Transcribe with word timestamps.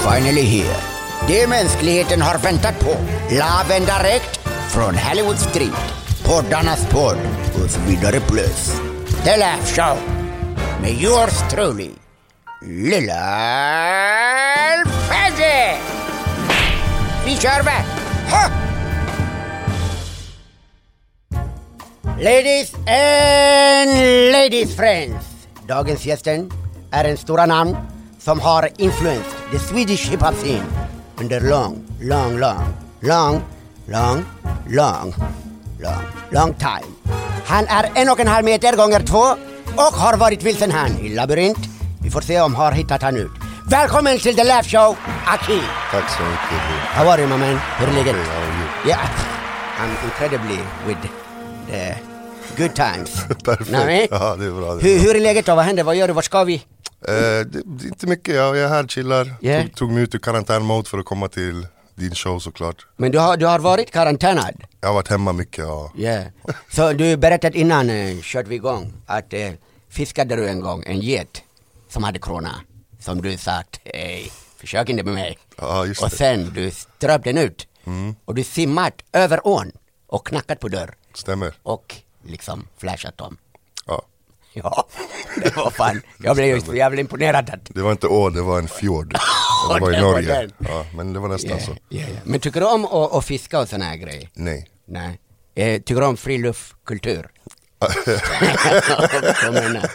finally 0.00 0.42
here. 0.42 0.76
Det 1.28 1.46
mänskligheten 1.46 2.22
har 2.22 2.38
väntat 2.38 2.80
på. 2.80 2.96
Laven 3.30 3.84
direkt 3.84 4.40
från 4.70 4.94
Hollywood 4.94 5.38
Street. 5.38 5.94
Poddarnas 6.24 6.86
podd 6.90 7.18
och 7.64 7.70
så 7.70 7.80
vidare 7.80 8.20
plus. 8.20 8.80
The 9.24 9.36
Laugh 9.36 9.64
Show. 9.64 9.98
Med 10.80 10.90
yours 10.90 11.50
truly, 11.50 11.90
Lilla 12.62 13.14
Freddy. 15.08 15.78
Vi 17.26 17.36
kör 17.36 17.62
va? 17.62 17.72
Ha! 18.30 18.50
Ladies 22.18 22.74
and 22.74 24.32
ladies 24.32 24.76
friends. 24.76 25.24
Dagens 25.66 26.06
gästen 26.06 26.50
är 26.90 27.04
en 27.04 27.16
stora 27.16 27.46
namn 27.46 27.76
som 28.20 28.40
har 28.40 28.68
influenced 28.76 29.32
the 29.50 29.58
Swedish 29.58 30.10
hip 30.10 30.20
hop 30.22 30.34
scene 30.34 30.64
under 31.20 31.40
long, 31.40 31.84
long, 32.00 32.38
long, 32.38 32.72
long, 33.00 33.42
long, 33.86 34.24
long, 34.68 35.14
long, 35.80 36.02
long 36.30 36.54
time. 36.54 36.86
Han 37.46 37.66
är 37.66 37.90
en 37.94 38.08
och 38.08 38.20
en 38.20 38.28
halv 38.28 38.44
meter 38.44 38.76
gånger 38.76 39.00
två 39.00 39.24
och 39.76 39.94
har 39.94 40.16
varit 40.16 40.42
vilsen 40.42 40.70
han 40.70 40.98
i 40.98 41.08
labyrint. 41.08 41.58
Vi 42.02 42.10
får 42.10 42.20
se 42.20 42.40
om 42.40 42.54
har 42.54 42.72
hittat 42.72 43.02
han 43.02 43.16
ut. 43.16 43.30
Välkommen 43.70 44.18
till 44.18 44.36
The 44.36 44.44
Laugh 44.44 44.68
Show, 44.68 44.96
Aki! 45.26 45.60
Tack 45.90 46.10
så 46.10 46.22
mycket. 46.22 46.60
How 46.94 47.08
are 47.08 47.20
you 47.20 47.28
my 47.30 47.36
man? 47.36 47.60
Hur 47.78 47.88
är 47.88 47.92
läget? 47.92 48.16
Yeah, 48.86 49.00
I'm 49.78 50.04
incredibly 50.04 50.58
with 50.86 51.00
the 51.70 51.94
good 52.56 52.74
times. 52.74 53.24
Perfekt. 53.44 53.70
Nej. 53.70 54.08
Ja, 54.10 54.36
det 54.36 54.44
är 54.44 54.50
bra. 54.50 54.74
Det 54.74 54.82
Hur, 54.82 54.94
är 54.94 54.98
bra. 54.98 55.06
hur 55.06 55.16
är 55.16 55.20
läget 55.20 55.46
då? 55.46 55.54
Vad 55.54 55.64
händer? 55.64 55.82
Vad 55.84 55.96
gör 55.96 56.08
du? 56.08 56.14
Var 56.14 56.22
ska 56.22 56.44
vi? 56.44 56.62
Eh, 57.08 57.14
det, 57.46 57.62
det 57.64 57.84
inte 57.84 58.06
mycket, 58.06 58.34
jag, 58.34 58.56
jag 58.56 58.64
är 58.64 58.68
här, 58.68 58.86
chillar. 58.86 59.34
Yeah. 59.40 59.62
Tog, 59.62 59.74
tog 59.74 59.90
mig 59.92 60.02
ut 60.02 60.14
ur 60.14 60.18
karantänmode 60.18 60.88
för 60.88 60.98
att 60.98 61.04
komma 61.04 61.28
till 61.28 61.66
din 61.94 62.14
show 62.14 62.38
såklart. 62.38 62.86
Men 62.96 63.12
du 63.12 63.18
har, 63.18 63.36
du 63.36 63.46
har 63.46 63.58
varit 63.58 63.90
karantänad? 63.90 64.54
Jag 64.80 64.88
har 64.88 64.94
varit 64.94 65.08
hemma 65.08 65.32
mycket, 65.32 65.58
ja. 65.64 65.92
Yeah. 65.96 66.26
Så 66.70 66.92
du 66.92 67.16
berättade 67.16 67.58
innan 67.58 67.90
uh, 67.90 68.20
körde 68.20 68.48
vi 68.48 68.54
igång 68.54 68.92
att 69.06 69.34
uh, 69.34 69.50
fiskade 69.88 70.36
du 70.36 70.48
en 70.48 70.60
gång 70.60 70.82
en 70.86 71.00
get 71.00 71.42
som 71.88 72.04
hade 72.04 72.18
corona. 72.18 72.54
Som 72.98 73.22
du 73.22 73.36
sagt, 73.36 73.80
hej, 73.84 74.32
försök 74.56 74.88
inte 74.88 75.02
med 75.02 75.14
mig. 75.14 75.38
Ja, 75.56 75.86
just 75.86 76.02
och 76.02 76.10
det. 76.10 76.16
sen 76.16 76.52
du 76.54 76.70
ströp 76.70 77.24
den 77.24 77.38
ut. 77.38 77.66
Och 78.24 78.34
du 78.34 78.44
simmat 78.44 78.94
över 79.12 79.46
ån 79.46 79.72
och 80.06 80.26
knackat 80.26 80.60
på 80.60 80.68
dörr. 80.68 80.94
Stämmer. 81.14 81.54
Och 81.62 81.96
liksom 82.26 82.66
flashat 82.78 83.18
dem. 83.18 83.36
Ja. 84.62 84.86
Det 85.42 85.56
var 85.56 85.70
fan. 85.70 86.02
Jag 86.18 86.36
blev 86.36 86.48
just 86.48 86.72
jävligt 86.74 87.00
imponerad 87.00 87.50
att 87.50 87.60
Det 87.74 87.82
var 87.82 87.92
inte 87.92 88.06
å, 88.06 88.30
det 88.30 88.42
var 88.42 88.58
en 88.58 88.68
fjord. 88.68 89.12
Det 89.74 89.80
var 89.80 89.92
i 89.92 90.00
Norge. 90.00 90.50
Ja, 90.58 90.86
men 90.94 91.12
det 91.12 91.18
var 91.18 91.28
nästan 91.28 91.50
Yeah, 91.50 91.64
så. 91.66 91.76
yeah, 91.90 92.10
yeah. 92.10 92.22
Men 92.24 92.40
tycker 92.40 92.60
du 92.60 92.66
om 92.66 92.84
att, 92.84 93.12
att 93.12 93.24
fiska 93.24 93.60
och 93.60 93.68
såna 93.68 93.84
här 93.84 93.96
grejer? 93.96 94.28
Nej. 94.34 94.68
Nej. 94.88 95.20
Eh, 95.54 95.78
tycker 95.82 96.00
du 96.00 96.06
om 96.06 96.16
friluftskultur? 96.16 97.28
Jag? 99.42 99.86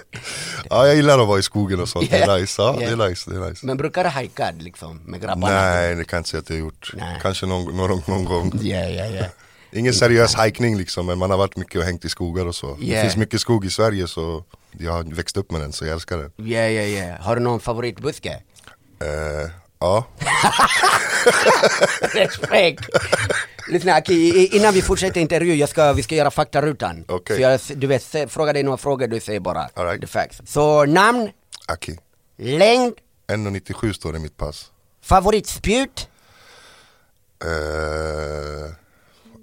Ja, 0.69 0.88
jag 0.88 0.95
gillar 0.95 1.19
att 1.19 1.28
vara 1.28 1.40
i 1.40 1.44
skogen 1.44 1.80
och 1.80 1.90
sånt. 1.90 2.09
Det 2.12 2.16
är 2.17 2.28
Yeah. 2.28 2.40
nice. 2.40 2.62
Ja, 2.62 2.75
Yeah. 2.81 2.97
det 2.97 3.03
är 3.06 3.09
nice. 3.09 3.30
Det 3.31 3.36
är 3.38 3.50
nice. 3.50 3.66
Men 3.66 3.78
brukar 3.78 4.03
du 4.03 4.09
hajka 4.09 4.52
liksom 4.59 5.02
med 5.06 5.22
grabbarna? 5.22 5.62
Nej, 5.62 5.95
det 5.95 6.03
kan 6.03 6.17
jag 6.17 6.19
inte 6.19 6.30
säga 6.30 6.40
att 6.42 6.50
jag 6.50 6.59
gjort. 6.59 6.92
Nej. 6.97 7.19
Kanske 7.22 7.45
någon, 7.45 7.78
någon, 7.78 8.02
någon 8.08 8.25
gång. 8.25 8.52
Ja, 8.62 8.78
ja, 8.78 9.06
ja. 9.06 9.25
Ingen 9.76 9.94
seriös 9.94 10.36
hikning 10.36 10.78
liksom, 10.78 11.06
men 11.06 11.18
man 11.18 11.30
har 11.30 11.38
varit 11.38 11.58
mycket 11.58 11.76
och 11.80 11.84
hängt 11.86 12.06
i 12.06 12.09
skogar 12.09 12.45
och 12.45 12.56
så. 12.56 12.76
Det 12.76 12.86
Yeah. 12.86 13.02
finns 13.04 13.16
mycket 13.18 13.42
skog 13.42 13.66
i 13.66 13.70
Sverige 13.70 14.08
så 14.08 14.44
jag 14.72 14.92
har 14.92 15.04
växt 15.04 15.38
upp 15.38 15.52
med 15.52 15.62
den 15.62 15.72
så 15.73 15.86
jag 15.86 15.94
älskar 15.94 16.18
den. 16.18 16.31
Ja, 16.36 16.59
ja, 16.62 16.81
ja. 16.81 17.16
Har 17.22 17.36
du 17.36 17.42
någon 17.42 17.59
favoritbuske? 17.59 18.30
Eh, 19.00 19.50
ja, 19.80 20.06
Respekt! 22.14 22.90
Lyssna 23.68 24.02
innan 24.52 24.73
vi 24.73 24.81
fortsätter 24.81 25.22
intervju, 25.22 25.53
jag 25.56 25.70
ska, 25.70 25.94
vi 25.94 26.03
ska 26.03 26.16
göra 26.16 26.31
faktarutan. 26.31 27.06
Okej. 27.07 27.36
Så 27.36 27.42
jag, 27.42 27.59
du 27.80 27.88
vet, 27.88 28.31
fråga 28.31 28.53
dig 28.53 28.63
några 28.63 28.78
frågor, 28.78 29.07
du 29.07 29.19
säger 29.19 29.40
bara 29.40 29.69
All 29.74 29.86
right. 29.86 30.02
the 30.02 30.07
facts. 30.07 30.42
Så 30.46 30.86
namn, 30.86 31.30
Aki. 31.68 31.97
längd, 32.38 32.94
1,97 33.28 33.94
står 33.94 34.12
det 34.13 34.18
i 34.18 34.22
mitt 34.22 34.38
pass. 34.38 34.72
favoritspjut, 35.03 36.09
Eh, 37.46 38.72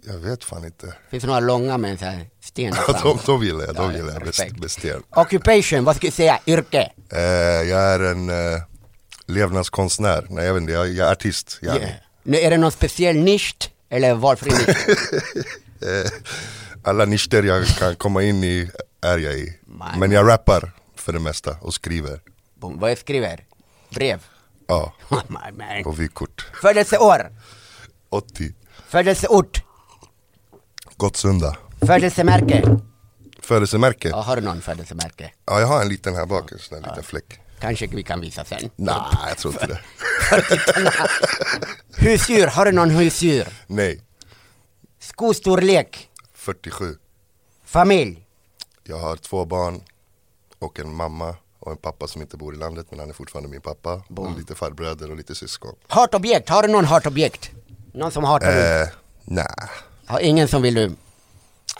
jag 0.06 0.18
vet 0.18 0.44
fan 0.44 0.64
inte. 0.64 0.94
finns 1.10 1.22
det 1.22 1.26
några 1.26 1.40
långa 1.40 1.78
med 1.78 1.90
en 1.90 1.98
sån 1.98 2.08
här 2.08 2.26
sten 2.40 2.74
Ja, 2.88 3.00
de, 3.02 3.18
de 3.26 3.44
gillar 3.44 3.64
jag, 3.64 3.74
de 3.74 3.92
gillar 3.94 4.12
jag. 4.12 4.22
Best, 4.22 4.56
besten. 4.60 5.02
Occupation, 5.10 5.84
vad 5.84 5.96
ska 5.96 6.06
jag 6.06 6.14
säga? 6.14 6.38
Yrke? 6.46 6.92
Eh, 7.12 7.20
jag 7.68 7.80
är 7.80 8.00
en 8.00 8.30
eh, 8.30 8.62
levnadskonstnär. 9.26 10.26
Nej 10.30 10.44
jag 10.46 10.54
vet 10.54 10.60
inte, 10.60 10.72
jag, 10.72 10.88
jag 10.88 11.08
är 11.08 11.12
artist. 11.12 11.58
Jag, 11.62 11.76
Yeah. 11.76 11.90
Nu, 12.22 12.38
är 12.38 12.50
det 12.50 12.56
någon 12.56 12.72
speciell 12.72 13.16
nisch? 13.16 13.70
Eller 13.88 14.14
valfri 14.14 14.50
nisch? 14.50 14.88
eh, 15.88 16.10
alla 16.84 17.04
nischer 17.04 17.42
jag 17.42 17.66
kan 17.66 17.96
komma 17.96 18.22
in 18.22 18.44
i 18.44 18.70
är 19.00 19.18
jag 19.18 19.34
i. 19.34 19.58
Man. 19.66 19.98
Men 19.98 20.10
jag 20.12 20.28
rappar 20.28 20.72
för 20.96 21.12
det 21.12 21.20
mesta 21.20 21.56
och 21.60 21.74
skriver. 21.74 22.20
Boom. 22.54 22.78
Vad 22.78 22.90
jag 22.90 22.98
skriver? 22.98 23.44
Brev? 23.90 24.22
Ja, 24.66 24.94
man. 25.28 25.62
och 25.84 26.00
vykort. 26.00 26.46
Födelseår? 26.62 27.32
80. 28.10 28.54
Födelseort? 28.88 29.62
Gottsunda. 31.02 31.56
Födelsemärke? 31.86 32.78
Födelsemärke? 33.40 34.08
Ja, 34.08 34.20
har 34.20 34.36
du 34.36 34.42
någon 34.42 34.60
födelsemärke? 34.62 35.32
Ja, 35.46 35.60
jag 35.60 35.66
har 35.66 35.82
en 35.82 35.88
liten 35.88 36.14
här 36.14 36.26
bak, 36.26 36.52
en 36.52 36.58
sån 36.58 36.82
här 36.82 36.90
liten 36.90 37.04
fläck. 37.04 37.40
Kanske 37.60 37.86
vi 37.86 38.02
kan 38.02 38.20
visa 38.20 38.44
sen. 38.44 38.70
Nej, 38.76 38.94
jag 39.28 39.38
tror 39.38 39.52
inte 39.54 39.66
det. 39.66 39.80
Husdjur, 42.10 42.46
har 42.46 42.64
du 42.64 42.72
någon 42.72 42.90
husdjur? 42.90 43.48
Nej, 43.66 44.00
Skostorlek? 44.98 46.08
47. 46.34 46.96
Familj? 47.64 48.26
Jag 48.84 48.98
har 48.98 49.16
två 49.16 49.44
barn 49.44 49.80
och 50.58 50.80
en 50.80 50.94
mamma 50.94 51.36
och 51.58 51.70
en 51.72 51.76
pappa 51.78 52.06
som 52.06 52.22
inte 52.22 52.36
bor 52.36 52.54
i 52.54 52.58
landet 52.58 52.86
men 52.90 52.98
han 53.00 53.08
är 53.08 53.14
fortfarande 53.14 53.50
min 53.50 53.60
pappa. 53.60 54.02
Och 54.16 54.38
lite 54.38 54.54
farbröder 54.54 55.10
och 55.10 55.16
lite 55.16 55.34
syskon. 55.34 55.74
Hatobjekt, 55.88 56.48
har 56.48 56.62
du 56.62 56.68
någon 56.68 56.84
hatobjekt? 56.84 57.50
Någon 57.92 58.10
som 58.12 58.24
hatar 58.24 58.52
dig? 58.52 58.82
Eh, 58.82 58.88
nej, 59.24 59.46
Har 60.06 60.20
ingen 60.20 60.48
som 60.48 60.62
vill 60.62 60.74
du? 60.74 60.92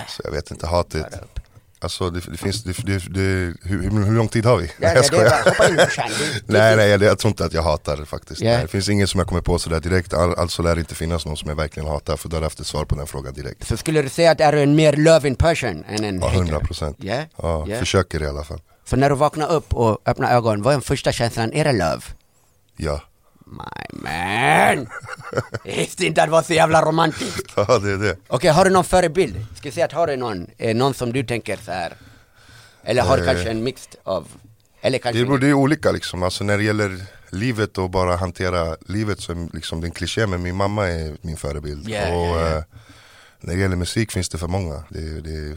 så 0.08 0.22
jag 0.24 0.30
vet 0.30 0.50
inte, 0.50 0.66
hatet. 0.66 1.06
Alltså 1.78 2.10
det, 2.10 2.20
det 2.30 2.36
finns, 2.36 2.62
det, 2.64 2.72
det, 3.08 3.20
hur, 3.62 3.82
hur 4.04 4.12
lång 4.12 4.28
tid 4.28 4.44
har 4.46 4.56
vi? 4.56 4.64
Ja, 4.66 4.72
Nej, 4.78 4.90
ja, 4.90 4.94
jag 4.96 5.04
skojar. 5.04 6.42
Nej 6.46 6.76
nej, 6.76 6.88
jag, 6.90 7.02
jag 7.02 7.18
tror 7.18 7.28
inte 7.30 7.44
att 7.44 7.52
jag 7.52 7.62
hatar 7.62 8.04
faktiskt. 8.04 8.40
Ja. 8.40 8.50
Nej, 8.50 8.62
det 8.62 8.68
finns 8.68 8.88
ingen 8.88 9.08
som 9.08 9.18
jag 9.18 9.26
kommer 9.28 9.40
på 9.42 9.58
sådär 9.58 9.80
direkt. 9.80 10.14
All, 10.14 10.34
alltså 10.34 10.62
lär 10.62 10.74
det 10.74 10.78
inte 10.80 10.94
finnas 10.94 11.26
någon 11.26 11.36
som 11.36 11.48
jag 11.48 11.56
verkligen 11.56 11.88
hatar 11.88 12.16
för 12.16 12.28
då 12.28 12.36
hade 12.36 12.44
jag 12.44 12.46
haft 12.46 12.60
ett 12.60 12.66
svar 12.66 12.84
på 12.84 12.94
den 12.94 13.06
frågan 13.06 13.34
direkt. 13.34 13.66
Så 13.66 13.76
skulle 13.76 14.02
du 14.02 14.08
säga 14.08 14.30
att 14.30 14.40
är 14.40 14.52
du 14.52 14.62
en 14.62 14.74
mer 14.74 14.92
loving 14.96 15.34
person 15.34 15.84
än 15.88 16.04
en 16.04 16.14
Ja, 16.20 16.26
hater? 16.26 16.36
100 16.38 16.60
procent. 16.60 16.96
Ja, 17.00 17.24
Ja, 17.36 17.66
ja. 17.68 17.78
försöker 17.78 18.22
i 18.22 18.26
alla 18.26 18.44
fall. 18.44 18.60
Så 18.84 18.96
när 18.96 19.10
du 19.10 19.16
vaknar 19.16 19.50
upp 19.52 19.74
och 19.74 19.98
öppnar 20.06 20.36
ögonen, 20.36 20.62
vad 20.62 20.72
är 20.72 20.76
den 20.76 20.82
första 20.82 21.12
känslan? 21.12 21.52
Är 21.52 21.64
det 21.64 21.72
love? 21.72 22.02
Ja. 22.76 23.00
My 23.52 23.98
man! 24.02 24.88
Jag 25.64 25.76
visste 25.76 26.06
inte 26.06 26.22
att 26.22 26.26
det 26.28 26.32
var 26.32 26.42
så 26.42 26.52
jävla 26.52 26.82
romantiskt. 26.82 27.52
Ja, 27.56 27.78
det 27.78 27.92
är 27.92 27.96
det. 27.96 28.16
Okej, 28.28 28.50
har 28.50 28.64
du 28.64 28.70
någon 28.70 28.84
förebild? 28.84 29.46
Ska 29.56 29.66
jag 29.68 29.74
säga 29.74 29.86
att 29.86 29.92
har 29.92 30.06
du 30.06 30.16
någon, 30.16 30.46
eh, 30.58 30.76
någon 30.76 30.94
som 30.94 31.12
du 31.12 31.22
tänker 31.24 31.56
så 31.64 31.72
här? 31.72 31.92
Eller 32.84 33.02
har 33.02 33.16
du 33.16 33.22
Eh. 33.22 33.28
kanske 33.32 33.50
en 33.50 33.62
mixed 33.64 33.94
av? 34.04 34.28
Eller 34.80 34.98
kanske 34.98 35.18
Det, 35.20 35.24
beror- 35.26 35.38
det 35.38 35.48
är 35.48 35.52
olika 35.54 35.92
liksom, 35.92 36.22
alltså 36.22 36.44
när 36.44 36.58
det 36.58 36.64
gäller 36.64 37.02
livet 37.30 37.78
och 37.78 37.90
bara 37.90 38.16
hantera 38.16 38.76
livet 38.88 39.20
så 39.20 39.32
är 39.32 39.48
liksom, 39.56 39.84
en 39.84 39.90
kliché 39.90 40.26
men 40.26 40.42
min 40.42 40.56
mamma 40.56 40.88
är 40.88 41.16
min 41.20 41.36
förebild. 41.36 41.88
Ja, 41.88 42.08
och 42.14 42.26
ja, 42.36 42.40
ja. 42.50 42.56
eh, 42.58 42.62
när 43.40 43.54
det 43.54 43.60
gäller 43.60 43.76
musik 43.76 44.12
finns 44.12 44.28
det 44.28 44.38
för 44.38 44.48
många. 44.48 44.84
Det, 44.88 45.20
det, 45.20 45.56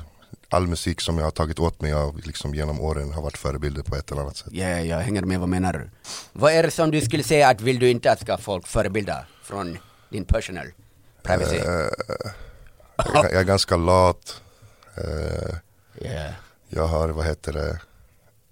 all 0.50 0.68
musik 0.68 1.02
som 1.02 1.18
jag 1.18 1.26
har 1.26 1.32
tagit 1.32 1.60
åt 1.60 1.82
mig 1.82 1.94
av 1.94 2.20
liksom, 2.24 2.56
genom 2.56 2.82
åren 2.82 3.12
har 3.14 3.22
varit 3.22 3.38
förebilder 3.38 3.84
på 3.84 3.96
ett 3.96 4.12
eller 4.12 4.22
annat 4.22 4.38
sätt. 4.38 4.48
Ja, 4.52 4.68
jag 4.68 5.00
hänger 5.00 5.22
med, 5.22 5.40
vad 5.40 5.50
menar 5.50 5.74
du? 5.74 5.90
Vad 6.34 6.54
är 6.54 6.64
det 6.64 6.72
som 6.72 6.92
du 6.92 7.02
skulle 7.02 7.24
säga 7.24 7.50
att 7.50 7.62
vill 7.62 7.80
du 7.80 7.90
inte 7.90 8.12
att 8.12 8.22
ska 8.22 8.38
folk 8.38 8.68
förebilda 8.68 9.26
från 9.44 9.78
din 10.10 10.26
personal 10.26 10.68
privacy? 11.24 11.56
Eh, 11.56 11.64
jag, 12.98 13.26
jag 13.26 13.34
är 13.34 13.44
ganska 13.44 13.76
lat, 13.76 14.42
eh, 14.96 15.56
Ja. 16.02 16.30
jag 16.70 16.88
har, 16.88 17.10
vad 17.10 17.26
heter 17.26 17.54
det, 17.54 17.80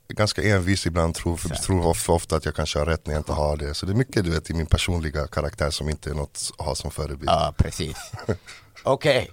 ganska 0.07 0.41
envis 0.43 0.85
ibland, 0.85 1.15
tror, 1.15 1.37
tror 1.37 1.85
ofta, 1.87 2.11
ofta 2.11 2.35
att 2.35 2.45
jag 2.45 2.55
kanske 2.55 2.79
har 2.79 2.85
rätt 2.85 3.05
när 3.07 3.13
jag 3.13 3.19
inte 3.19 3.31
har 3.31 3.57
det. 3.57 3.73
Så 3.73 3.85
det 3.85 3.91
är 3.91 3.95
mycket 3.95 4.23
du 4.23 4.31
vet 4.31 4.49
i 4.49 4.53
min 4.53 4.65
personliga 4.65 5.27
karaktär 5.27 5.69
som 5.69 5.89
inte 5.89 6.09
är 6.09 6.13
något 6.13 6.51
att 6.57 6.65
ha 6.65 6.75
som 6.75 6.91
förebild. 6.91 7.29
Ja, 7.29 7.53
precis. 7.57 7.97
Okej, 8.83 9.31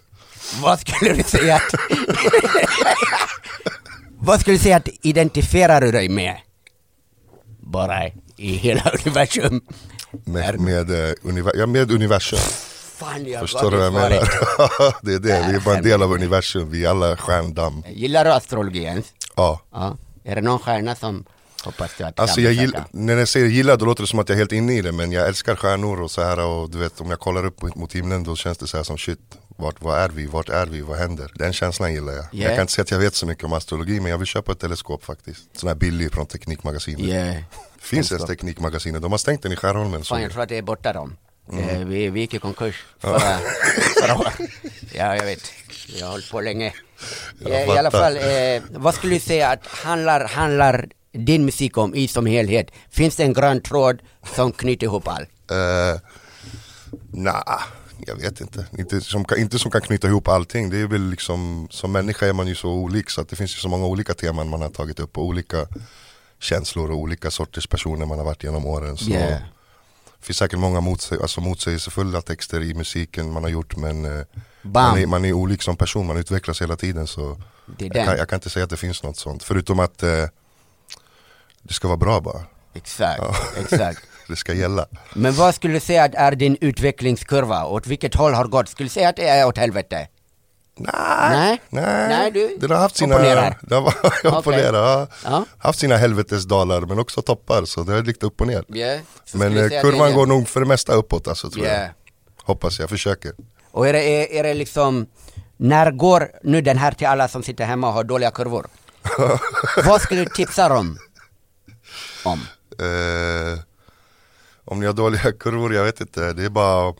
vad 0.63 0.81
skulle 0.81 1.13
du 1.15 1.23
säga 1.23 1.57
att... 1.57 1.75
vad 4.19 4.41
skulle 4.41 4.57
du 4.57 4.63
säga 4.63 4.77
att 4.77 4.89
identifierar 5.03 5.81
du 5.81 5.93
dig 5.93 6.09
med? 6.09 6.37
Bara 7.61 8.07
i 8.37 8.53
hela 8.57 8.91
universum? 9.05 9.61
Med, 10.25 10.61
med, 10.61 10.91
eh, 10.91 11.13
univer- 11.23 11.53
ja, 11.57 11.67
med 11.67 11.91
universum. 11.93 12.39
Fan, 12.97 13.27
jag 13.27 13.41
Förstår 13.41 13.71
du 13.71 13.77
vad 13.77 13.87
jag 13.87 13.93
menar? 13.93 14.09
det 15.03 15.15
är 15.15 15.19
det, 15.19 15.47
vi 15.51 15.55
är 15.57 15.61
bara 15.65 15.77
en 15.77 15.83
del 15.85 16.03
av 16.03 16.13
universum, 16.13 16.71
vi 16.71 16.85
är 16.85 16.91
alla 16.91 17.17
stjärndamm. 17.17 17.83
Gillar 17.89 18.25
du 18.25 18.33
astrologi 18.33 18.83
ens? 18.85 19.07
Ja, 19.37 19.61
Ja. 19.73 19.97
Är 20.25 20.35
det 20.35 20.41
någon 20.41 20.59
stjärna 20.59 20.95
som 20.95 21.25
Hoppas 21.65 21.91
du 21.99 22.05
att 22.05 22.21
Alltså 22.21 22.41
jag 22.41 22.57
försöka. 22.57 22.79
gill, 22.79 23.01
när 23.07 23.17
jag 23.17 23.29
säger 23.29 23.47
gillar 23.47 23.77
då 23.77 23.85
låter 23.85 24.03
det 24.03 24.07
som 24.07 24.19
att 24.19 24.29
jag 24.29 24.37
är 24.37 24.39
helt 24.39 24.53
inne 24.53 24.73
i 24.79 24.83
det 24.83 24.93
men 24.93 25.12
jag 25.12 25.29
älskar 25.29 25.57
stjärnor 25.57 26.01
och 26.03 26.11
så 26.11 26.23
här 26.23 26.41
och 26.41 26.71
du 26.71 26.79
vet 26.79 27.01
om 27.01 27.11
jag 27.11 27.21
kollar 27.21 27.45
upp 27.47 27.62
mot- 27.77 27.93
himlen 27.95 28.25
då 28.25 28.37
känns 28.37 28.59
det 28.59 28.67
så 28.67 28.77
här 28.77 28.85
som 28.85 28.99
shit 28.99 29.19
vart, 29.57 29.77
vad 29.79 29.99
är 29.99 30.09
vi, 30.09 30.27
vart 30.27 30.49
är 30.49 30.67
vi, 30.67 30.81
vad 30.81 30.99
händer? 30.99 31.33
Den 31.35 31.53
känslan 31.53 31.95
gillar 31.95 32.12
jag. 32.12 32.25
Yeah. 32.35 32.39
Jag 32.47 32.51
kan 32.55 32.61
inte 32.61 32.73
säga 32.73 32.83
att 32.83 32.91
jag 32.91 32.99
vet 32.99 33.15
så 33.15 33.27
mycket 33.27 33.45
om 33.45 33.53
astrologi 33.53 34.01
men 34.01 34.11
jag 34.11 34.19
vill 34.19 34.27
köpa 34.27 34.53
ett 34.53 34.59
teleskop 34.59 35.05
faktiskt. 35.05 35.41
Sån 35.59 35.69
här 35.69 35.75
billig 35.75 36.12
från 36.12 36.27
Teknikmagasinet. 36.27 37.01
Yeah. 37.01 37.37
Finns 37.81 38.12
ens 38.12 38.27
Teknikmagasinet? 38.27 39.03
De 39.03 39.11
har 39.11 39.19
stängt 39.19 39.43
den 39.43 39.53
i 39.53 39.57
Skärholmen. 39.57 40.05
Fan 40.05 40.23
jag 40.23 40.33
tror 40.33 40.43
att 40.43 40.49
det 40.49 40.59
är 40.59 40.62
borta 40.62 40.93
dem. 40.93 41.17
Mm. 41.53 41.69
Eh, 41.69 41.79
vi, 41.87 42.09
vi 42.11 42.21
gick 42.21 42.35
i 42.35 42.39
konkurs 42.39 42.85
förra, 42.99 43.21
förra 44.03 44.19
året. 44.19 44.35
Ja 44.93 45.17
jag 45.17 45.25
vet. 45.25 45.53
Jag 45.99 46.07
har 46.07 46.11
hållit 46.12 46.31
på 46.31 46.41
länge. 46.41 46.73
Jag 47.39 47.53
Eh, 47.53 47.75
I 47.75 47.79
alla 47.79 47.91
fall, 47.91 48.17
eh, 48.17 48.62
vad 48.71 48.95
skulle 48.95 49.15
du 49.15 49.21
säga 49.21 49.49
att 49.49 49.67
handlar, 49.67 50.29
handlar 50.29 50.89
din 51.12 51.45
musik 51.45 51.79
om 51.79 51.95
i 51.95 52.09
som 52.09 52.27
helhet? 52.27 52.71
Finns 52.91 53.17
det 53.17 53.23
en 53.23 53.33
grön 53.33 53.61
tråd 53.61 54.03
som 54.37 54.53
knyter 54.53 54.87
ihop 54.87 55.09
allt? 55.09 55.29
Uh, 55.53 56.01
nah, 57.11 57.62
jag 58.07 58.17
vet 58.17 58.41
inte. 58.41 58.67
Inte 58.79 59.01
som, 59.01 59.25
inte 59.39 59.59
som 59.59 59.71
kan 59.71 59.81
knyta 59.81 60.09
ihop 60.09 60.29
allting. 60.29 60.71
Det 60.71 60.79
är 60.79 60.87
väl 60.87 61.11
liksom, 61.11 61.69
som 61.71 61.93
människa 61.93 62.27
är 62.27 62.33
man 62.33 62.47
ju 62.47 62.55
så 62.55 62.71
olik 62.71 63.11
så 63.11 63.21
att 63.21 63.29
det 63.29 63.37
finns 63.37 63.57
ju 63.57 63.61
så 63.61 63.69
många 63.69 63.87
olika 63.87 64.15
teman 64.15 64.49
man 64.49 64.62
har 64.62 64.69
tagit 64.69 65.01
upp 65.01 65.19
och 65.19 65.25
olika 65.25 65.67
känslor 66.39 66.91
och 66.91 66.99
olika 66.99 67.31
sorters 67.31 67.67
personer 67.67 68.07
man 68.07 68.19
har 68.19 68.25
varit 68.25 68.45
genom 68.45 68.67
åren. 68.67 68.97
Så 68.97 69.11
Yeah. 69.11 69.43
Det 70.21 70.27
finns 70.27 70.37
säkert 70.37 70.59
många 70.59 70.81
motsäg 70.81 71.21
alltså 71.23 71.41
motsägelsefulla 71.41 72.21
texter 72.21 72.62
i 72.62 72.75
musiken 72.75 73.33
man 73.33 73.43
har 73.43 73.51
gjort 73.51 73.77
men 73.77 74.05
eh, 74.05 74.25
man, 74.62 74.99
är, 74.99 75.07
man 75.07 75.25
är 75.25 75.33
olik 75.33 75.62
som 75.62 75.77
person, 75.77 76.07
man 76.07 76.17
utvecklas 76.17 76.62
hela 76.62 76.77
tiden 76.77 77.07
så 77.07 77.37
jag 77.79 77.93
kan, 77.93 78.17
jag 78.17 78.29
kan 78.29 78.37
inte 78.37 78.51
säga 78.51 78.65
att 78.65 78.71
det 78.71 78.77
finns 78.77 79.03
något 79.03 79.17
sånt. 79.17 79.43
Förutom 79.43 79.81
att 79.81 80.03
eh, 80.03 80.25
det 81.62 81.75
ska 81.75 81.89
vara 81.89 81.97
bra 81.97 82.21
bara. 82.21 82.43
Exakt, 82.75 83.19
Ja. 83.23 83.35
exakt. 83.61 84.01
Det 84.29 84.37
ska 84.37 84.53
gälla. 84.53 84.87
Men 85.15 85.33
vad 85.35 85.55
skulle 85.55 85.75
du 85.75 85.81
säga 85.81 86.05
att 86.05 86.15
är 86.15 86.33
din 86.33 86.57
utvecklingskurva? 86.61 87.65
Åt 87.65 87.87
vilket 87.87 88.15
håll 88.15 88.35
har 88.35 88.45
gått? 88.45 88.69
Skulle 88.69 88.85
du 88.85 88.91
säga 88.91 89.09
att 89.09 89.17
det 89.17 89.29
är 89.29 89.47
åt 89.47 89.59
helvete? 89.59 90.09
Nej, 90.79 90.91
Nej. 91.31 91.61
nej. 91.69 92.09
Nej, 92.09 92.31
du 92.31 92.57
Den 92.61 92.71
har 92.71 92.79
haft 92.79 92.97
sina, 92.97 93.15
opponerar. 93.15 93.59
det 93.62 93.75
har, 93.75 93.95
jag 94.25 94.39
opponerar, 94.39 94.83
ja. 94.99 95.07
Ja. 95.25 95.45
haft 95.59 95.79
sina 95.79 95.97
helvetesdalar 95.97 96.81
men 96.81 96.99
också 96.99 97.23
toppar 97.23 97.65
så 97.65 97.83
det 97.83 97.95
är 97.95 98.03
lite 98.03 98.27
upp 98.27 98.41
och 98.41 98.47
ner. 98.47 98.65
Yeah. 98.77 99.01
Men 99.33 99.57
eh, 99.59 99.69
kurvan 99.83 100.15
går 100.15 100.27
nog 100.27 100.49
för 100.49 100.61
det 100.61 100.67
mesta 100.67 100.93
uppåt 100.93 101.29
alltså 101.29 101.51
tror 101.51 101.65
Yeah. 101.67 101.81
jag. 101.83 101.91
Hoppas 102.43 102.79
jag, 102.81 102.91
försöker. 102.91 103.33
Och 103.71 103.89
är 103.89 103.93
det, 103.93 104.03
är, 104.03 104.39
är 104.39 104.43
det 104.43 104.55
liksom, 104.55 105.07
när 105.57 105.91
går 105.91 106.31
nu 106.43 106.61
den 106.61 106.79
här 106.79 106.93
till 106.93 107.07
alla 107.07 107.29
som 107.29 107.43
sitter 107.43 107.65
hemma 107.65 107.87
och 107.89 107.93
har 107.93 108.05
dåliga 108.05 108.31
kurvor? 108.31 108.67
Vad 109.85 110.01
skulle 110.01 110.25
du 110.25 110.31
tipsa 110.31 110.69
dem 110.69 110.99
om? 112.25 112.41
Eh, 112.79 113.59
om 114.65 114.81
ni 114.81 114.87
har 114.87 114.93
dåliga 114.93 115.33
kurvor, 115.39 115.75
jag 115.75 115.85
vet 115.85 116.01
inte. 116.01 116.33
Det 116.33 116.45
är 116.45 116.49
bara 116.51 116.95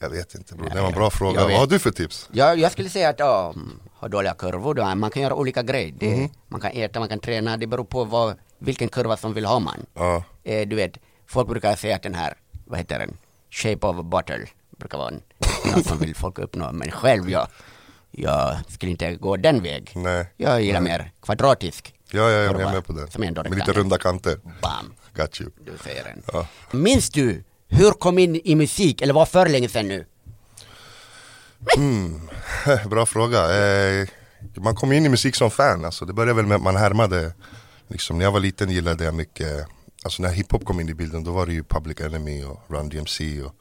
Jag 0.00 0.10
vet 0.10 0.34
inte 0.34 0.54
bror, 0.54 0.70
det 0.70 0.80
var 0.80 0.88
en 0.88 0.94
bra 0.94 1.10
fråga. 1.10 1.44
Vad 1.44 1.52
har 1.52 1.66
du 1.66 1.78
för 1.78 1.90
tips? 1.90 2.28
Jag, 2.32 2.58
jag 2.58 2.72
skulle 2.72 2.90
säga 2.90 3.08
att 3.08 3.18
ja, 3.18 3.52
mm, 3.56 3.80
ha 3.94 4.08
dåliga 4.08 4.34
kurvor, 4.34 4.74
då, 4.74 4.94
man 4.94 5.10
kan 5.10 5.22
göra 5.22 5.34
olika 5.34 5.62
grejer. 5.62 5.94
Det, 5.98 6.16
Mhm. 6.16 6.28
Man 6.48 6.60
kan 6.60 6.70
äta, 6.70 6.98
man 7.00 7.08
kan 7.08 7.18
träna, 7.20 7.56
det 7.56 7.66
beror 7.66 7.84
på 7.84 8.04
vad, 8.04 8.36
vilken 8.58 8.88
kurva 8.88 9.16
som 9.16 9.34
vill 9.34 9.44
ha 9.44 9.58
man. 9.58 9.86
Ja, 9.94 10.24
Eh, 10.44 10.68
du 10.68 10.76
vet, 10.76 10.92
folk 11.26 11.48
brukar 11.48 11.76
säga 11.76 11.96
att 11.96 12.02
den 12.02 12.14
här, 12.14 12.34
vad 12.64 12.78
heter 12.78 12.98
den, 12.98 13.16
shape 13.50 13.86
of 13.86 13.96
a 13.98 14.02
bottle, 14.02 14.46
brukar 14.78 14.98
vara 14.98 15.08
en, 15.08 15.22
något 15.74 15.86
som 15.86 15.98
vill 15.98 16.14
folk 16.14 16.38
uppnå. 16.38 16.72
Men 16.72 16.90
själv, 16.90 17.30
jag, 17.30 17.48
jag 18.10 18.56
skulle 18.68 18.90
inte 18.90 19.14
gå 19.14 19.36
den 19.36 19.62
väg. 19.62 19.92
nej. 19.94 20.26
Jag 20.36 20.62
gillar 20.62 20.80
mer 20.80 21.10
kvadratisk. 21.22 21.93
Ja, 22.14 22.30
ja, 22.30 22.42
jag 22.42 22.60
är 22.60 22.72
med 22.72 22.84
på 22.86 22.92
det. 22.92 23.10
Som 23.10 23.22
ändå 23.22 23.42
Med 23.42 23.52
lite 23.54 23.64
kan- 23.64 23.74
runda 23.74 23.98
kanter. 23.98 24.38
Bam, 24.62 24.94
Got 25.16 25.40
you. 25.40 25.50
du 25.64 25.72
säger 25.84 26.04
den. 26.04 26.22
Ja. 26.32 26.46
Minns 26.70 27.10
du 27.10 27.44
hur 27.68 27.90
kom 27.90 28.18
in 28.18 28.40
i 28.44 28.54
musik, 28.54 29.02
eller 29.02 29.14
var 29.14 29.26
för 29.26 29.48
länge 29.48 29.68
sedan 29.68 29.88
nu? 29.88 30.06
Bra 32.90 33.06
fråga. 33.06 33.56
Eh, 33.56 34.08
man 34.56 34.74
kom 34.74 34.92
in 34.92 35.06
i 35.06 35.08
musik 35.08 35.34
som 35.36 35.50
fan, 35.50 35.84
alltså. 35.84 36.04
det 36.04 36.12
började 36.12 36.34
väl 36.34 36.46
med 36.46 36.56
att 36.56 36.62
man 36.62 36.76
härmade. 36.76 37.32
Liksom, 37.88 38.18
när 38.18 38.24
jag 38.24 38.32
var 38.32 38.40
liten 38.40 38.70
gillade 38.70 39.04
jag 39.04 39.14
mycket, 39.14 39.66
alltså 40.04 40.22
när 40.22 40.28
hiphop 40.30 40.64
kom 40.64 40.80
in 40.80 40.88
i 40.88 40.94
bilden 40.94 41.24
då 41.24 41.32
var 41.32 41.46
det 41.46 41.52
ju 41.52 41.64
Public 41.64 42.00
Enemy 42.00 42.44
och 42.44 42.60
Run 42.68 42.88
DMC 42.88 43.42
och 43.42 43.54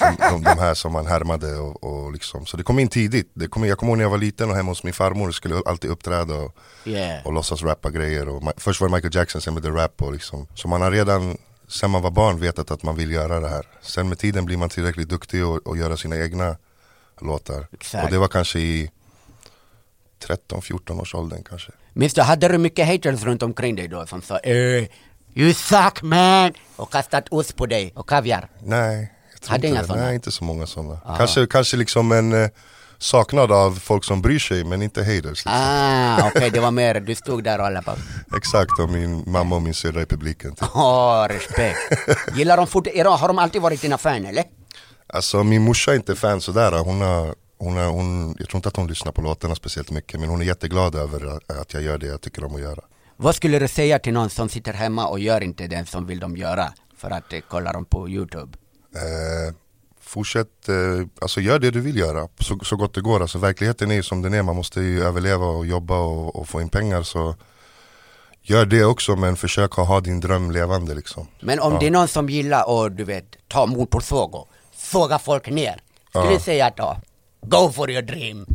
de, 0.00 0.16
de, 0.30 0.42
de 0.42 0.58
här 0.58 0.74
som 0.74 0.92
man 0.92 1.06
härmade 1.06 1.56
och, 1.56 1.84
och 1.84 2.12
liksom, 2.12 2.46
så 2.46 2.56
det 2.56 2.62
kom 2.62 2.78
in 2.78 2.88
tidigt. 2.88 3.30
Det 3.34 3.48
kom 3.48 3.64
in, 3.64 3.68
jag 3.68 3.78
kommer 3.78 3.90
ihåg 3.90 3.98
när 3.98 4.04
jag 4.04 4.10
var 4.10 4.18
liten 4.18 4.50
och 4.50 4.56
hemma 4.56 4.70
hos 4.70 4.84
min 4.84 4.92
farmor 4.92 5.30
skulle 5.30 5.62
alltid 5.66 5.90
uppträda 5.90 6.34
och, 6.34 6.56
Yeah. 6.84 7.26
och 7.26 7.32
låtsas 7.32 7.62
rappa 7.62 7.90
grejer. 7.90 8.28
Och, 8.28 8.42
först 8.56 8.80
var 8.80 8.88
det 8.88 8.94
Michael 8.94 9.14
Jackson, 9.14 9.40
sen 9.40 9.54
blev 9.54 9.74
det 9.74 9.80
rap 9.82 10.02
och 10.02 10.12
liksom. 10.12 10.46
Så 10.54 10.68
man 10.68 10.82
har 10.82 10.90
redan, 10.90 11.38
sen 11.68 11.90
man 11.90 12.02
var 12.02 12.10
barn 12.10 12.40
vetat 12.40 12.70
att 12.70 12.82
man 12.82 12.96
vill 12.96 13.10
göra 13.10 13.40
det 13.40 13.48
här. 13.48 13.66
Sen 13.82 14.08
med 14.08 14.18
tiden 14.18 14.44
blir 14.44 14.56
man 14.56 14.68
tillräckligt 14.68 15.08
duktig 15.08 15.46
och, 15.46 15.66
och 15.66 15.76
göra 15.76 15.96
sina 15.96 16.16
egna 16.16 16.56
låtar. 17.20 17.66
Exakt. 17.72 18.04
Och 18.04 18.10
det 18.10 18.18
var 18.18 18.28
kanske 18.28 18.58
i 18.58 18.90
13-14 20.26 21.00
års 21.00 21.14
åldern 21.14 21.42
kanske. 21.48 21.72
Minns 21.92 22.14
du, 22.14 22.22
hade 22.22 22.48
du 22.48 22.58
mycket 22.58 22.86
haters 22.86 23.22
runt 23.22 23.42
omkring 23.42 23.76
dig 23.76 23.88
då 23.88 24.06
som 24.06 24.22
sa 24.22 24.38
eh, 24.38 24.84
You 25.34 25.54
suck 25.54 26.02
man! 26.02 26.52
Och 26.76 26.92
kastat 26.92 27.24
ost 27.30 27.56
på 27.56 27.66
dig 27.66 27.92
och 27.96 28.08
kaviar? 28.08 28.48
Nej, 28.62 29.12
jag 29.40 29.46
tror 29.46 29.52
Hade 29.52 29.68
inte 29.68 29.80
det. 29.82 29.86
såna? 29.86 30.02
Nej, 30.02 30.14
inte 30.14 30.30
så 30.30 30.44
många 30.44 30.66
sådana. 30.66 31.00
Kanske, 31.18 31.46
kanske 31.46 31.76
liksom 31.76 32.12
en 32.12 32.42
eh, 32.44 32.48
saknad 32.98 33.52
av 33.52 33.78
folk 33.80 34.04
som 34.04 34.22
bryr 34.22 34.38
sig 34.38 34.64
men 34.64 34.82
inte 34.82 35.00
haters. 35.04 35.24
Liksom. 35.24 35.52
Ah, 35.54 36.28
okej, 36.28 36.50
det 36.50 36.60
var 36.60 36.70
mer, 36.80 37.00
du 37.00 37.14
stod 37.14 37.44
där 37.44 37.58
och 37.58 37.66
alla 37.66 37.82
bara 37.82 37.96
Exakt, 38.36 38.78
och 38.78 38.88
min 38.88 39.24
mamma 39.30 39.56
och 39.56 39.62
min 39.62 39.74
syrra 39.74 40.02
i 40.02 40.06
publiken. 40.06 40.54
Typ. 40.54 40.68
Åh, 40.74 41.26
respekt. 41.28 41.78
Gillar 42.36 42.56
de 42.56 42.66
fortfarande, 42.66 43.10
har 43.10 43.28
de 43.28 43.38
alltid 43.38 43.62
varit 43.62 43.80
dina 43.82 43.98
fan 43.98 44.26
eller? 44.26 44.44
Alltså 45.12 45.44
min 45.44 45.62
morsa 45.62 45.92
är 45.92 45.96
inte 45.96 46.16
fan 46.16 46.40
sådär. 46.40 46.72
Hon 46.78 47.00
har, 47.00 47.34
hon 47.58 47.76
har, 47.76 47.86
hon, 47.86 48.36
jag 48.38 48.48
tror 48.48 48.58
inte 48.58 48.68
att 48.68 48.76
hon 48.76 48.86
lyssnar 48.86 49.12
på 49.12 49.22
låtarna 49.22 49.54
speciellt 49.54 49.90
mycket 49.90 50.20
men 50.20 50.28
hon 50.28 50.40
är 50.40 50.44
jätteglad 50.44 50.94
över 50.94 51.36
att- 51.36 51.50
att 51.60 51.74
jag 51.74 51.82
gör 51.82 51.98
det 51.98 52.06
jag 52.06 52.20
tycker 52.20 52.44
om 52.44 52.54
att 52.54 52.60
göra. 52.60 52.80
Vad 53.16 53.34
skulle 53.34 53.58
du 53.58 53.68
säga 53.68 53.98
till 53.98 54.12
någon 54.12 54.30
som 54.30 54.48
sitter 54.48 54.72
hemma 54.72 55.06
och 55.06 55.18
gör 55.20 55.40
inte 55.40 55.66
den 55.66 55.86
som 55.86 56.06
vill 56.06 56.20
de 56.20 56.36
göra 56.36 56.72
för 56.96 57.10
att 57.10 57.32
eh, 57.32 57.40
kolla 57.48 57.72
dem 57.72 57.84
på 57.84 58.08
Youtube? 58.08 58.58
Eh, 58.94 59.54
fortsätt, 60.00 60.68
eh, 60.68 61.06
alltså 61.20 61.40
gör 61.40 61.58
det 61.58 61.70
du 61.70 61.80
vill 61.80 61.96
göra 61.98 62.28
så, 62.40 62.58
så 62.62 62.76
gott 62.76 62.94
det 62.94 63.00
går. 63.00 63.22
Alltså 63.22 63.38
verkligheten 63.38 63.90
är 63.90 63.94
ju 63.94 64.02
som 64.02 64.22
den 64.22 64.34
är, 64.34 64.42
man 64.42 64.56
måste 64.56 64.80
ju 64.80 65.02
överleva 65.04 65.46
och 65.46 65.66
jobba 65.66 65.98
och, 65.98 66.36
och 66.36 66.48
få 66.48 66.60
in 66.60 66.68
pengar 66.68 67.02
så 67.02 67.34
gör 68.42 68.66
det 68.66 68.84
också 68.84 69.16
men 69.16 69.36
försök 69.36 69.78
att 69.78 69.88
ha 69.88 70.00
din 70.00 70.20
dröm 70.20 70.50
levande 70.50 70.94
liksom. 70.94 71.26
Men 71.40 71.60
om 71.60 71.72
Ja. 71.72 71.78
det 71.78 71.86
är 71.86 71.90
någon 71.90 72.08
som 72.08 72.28
gillar 72.28 72.86
att 72.86 72.96
du 72.96 73.04
vet, 73.04 73.24
ta 73.48 73.66
motorsåg 73.66 74.34
och 74.34 74.48
såga 74.76 75.18
folk 75.18 75.48
ner. 75.50 75.80
Skulle 76.08 76.32
Ja. 76.32 76.40
säga 76.40 76.66
att 76.66 76.74
ja, 76.76 77.00
go 77.40 77.72
for 77.72 77.90
your 77.90 78.02
dream. 78.02 78.46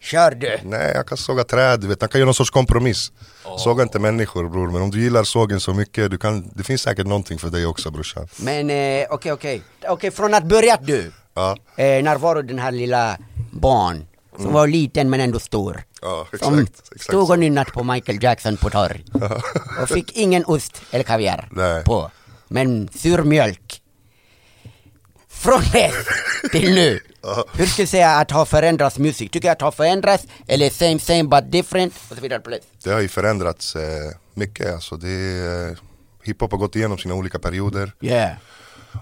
Kör 0.00 0.30
du. 0.30 0.58
Nej, 0.64 0.92
jag 0.94 1.06
kan 1.06 1.18
såga 1.18 1.44
träd, 1.44 1.80
du 1.80 1.86
vet. 1.88 2.00
jag 2.00 2.10
kan 2.10 2.18
göra 2.18 2.26
någon 2.26 2.34
sorts 2.34 2.50
kompromiss. 2.50 3.12
Såga 3.58 3.82
inte 3.82 3.98
människor 3.98 4.48
bror, 4.48 4.70
men 4.70 4.82
om 4.82 4.90
du 4.90 5.00
gillar 5.02 5.24
sågen 5.24 5.60
så 5.60 5.74
mycket, 5.74 6.10
du 6.10 6.18
kan, 6.18 6.50
det 6.54 6.62
finns 6.64 6.82
säkert 6.82 7.06
någonting 7.06 7.38
för 7.38 7.50
dig 7.50 7.66
också 7.66 7.90
brorsan. 7.90 8.28
Men 8.36 8.70
eh, 8.70 9.06
okej, 9.10 9.32
okej. 9.32 9.62
Okej, 9.88 10.10
från 10.10 10.34
att 10.34 10.44
börjat 10.44 10.86
du. 10.86 11.12
Ja, 11.34 11.56
Eh, 11.76 12.02
när 12.02 12.16
var 12.16 12.34
du 12.34 12.42
den 12.42 12.58
här 12.58 12.72
lilla 12.72 13.16
barn 13.52 14.06
som 14.36 14.52
var 14.52 14.66
liten 14.66 15.10
men 15.10 15.20
ändå 15.20 15.38
stor? 15.38 15.82
ja 16.02 16.26
Som 16.42 16.58
exakt. 16.58 16.80
exakt 16.92 17.02
stod 17.02 17.30
och 17.30 17.38
nynnat 17.38 17.72
på 17.72 17.82
Michael 17.84 18.22
Jackson 18.22 18.56
på 18.56 18.70
torg. 18.70 19.04
och 19.82 19.88
fick 19.88 20.16
ingen 20.16 20.44
ost 20.44 20.82
eller 20.90 21.04
kaviar 21.04 21.48
Nej. 21.52 21.84
på. 21.84 22.10
Men 22.48 22.88
sur 22.94 23.22
mjölk. 23.22 23.67
Från 25.38 25.62
det 25.72 25.92
till 26.52 26.74
nu. 26.74 27.00
Hur 27.52 27.66
skulle 27.66 27.82
du 27.82 27.86
säga 27.86 28.10
att 28.10 28.30
ha 28.30 28.46
förändrats 28.46 28.98
musik? 28.98 29.30
Tycker 29.30 29.48
jag 29.48 29.52
att 29.52 29.60
ha 29.60 29.72
förändrats 29.72 30.26
eller 30.46 30.70
same 30.70 30.98
same 30.98 31.24
but 31.24 31.52
different? 31.52 31.94
Och 32.08 32.16
så 32.16 32.22
vidare. 32.22 32.58
Det 32.84 32.90
har 32.90 33.00
ju 33.00 33.08
förändrats 33.08 33.76
eh, 33.76 33.82
mycket. 34.34 34.74
Alltså 34.74 34.96
det 34.96 35.08
eh, 35.08 35.78
hiphop 36.22 36.50
har 36.50 36.58
gått 36.58 36.76
igenom 36.76 36.98
sina 36.98 37.14
olika 37.14 37.38
perioder. 37.38 37.92
Yeah. 38.00 38.32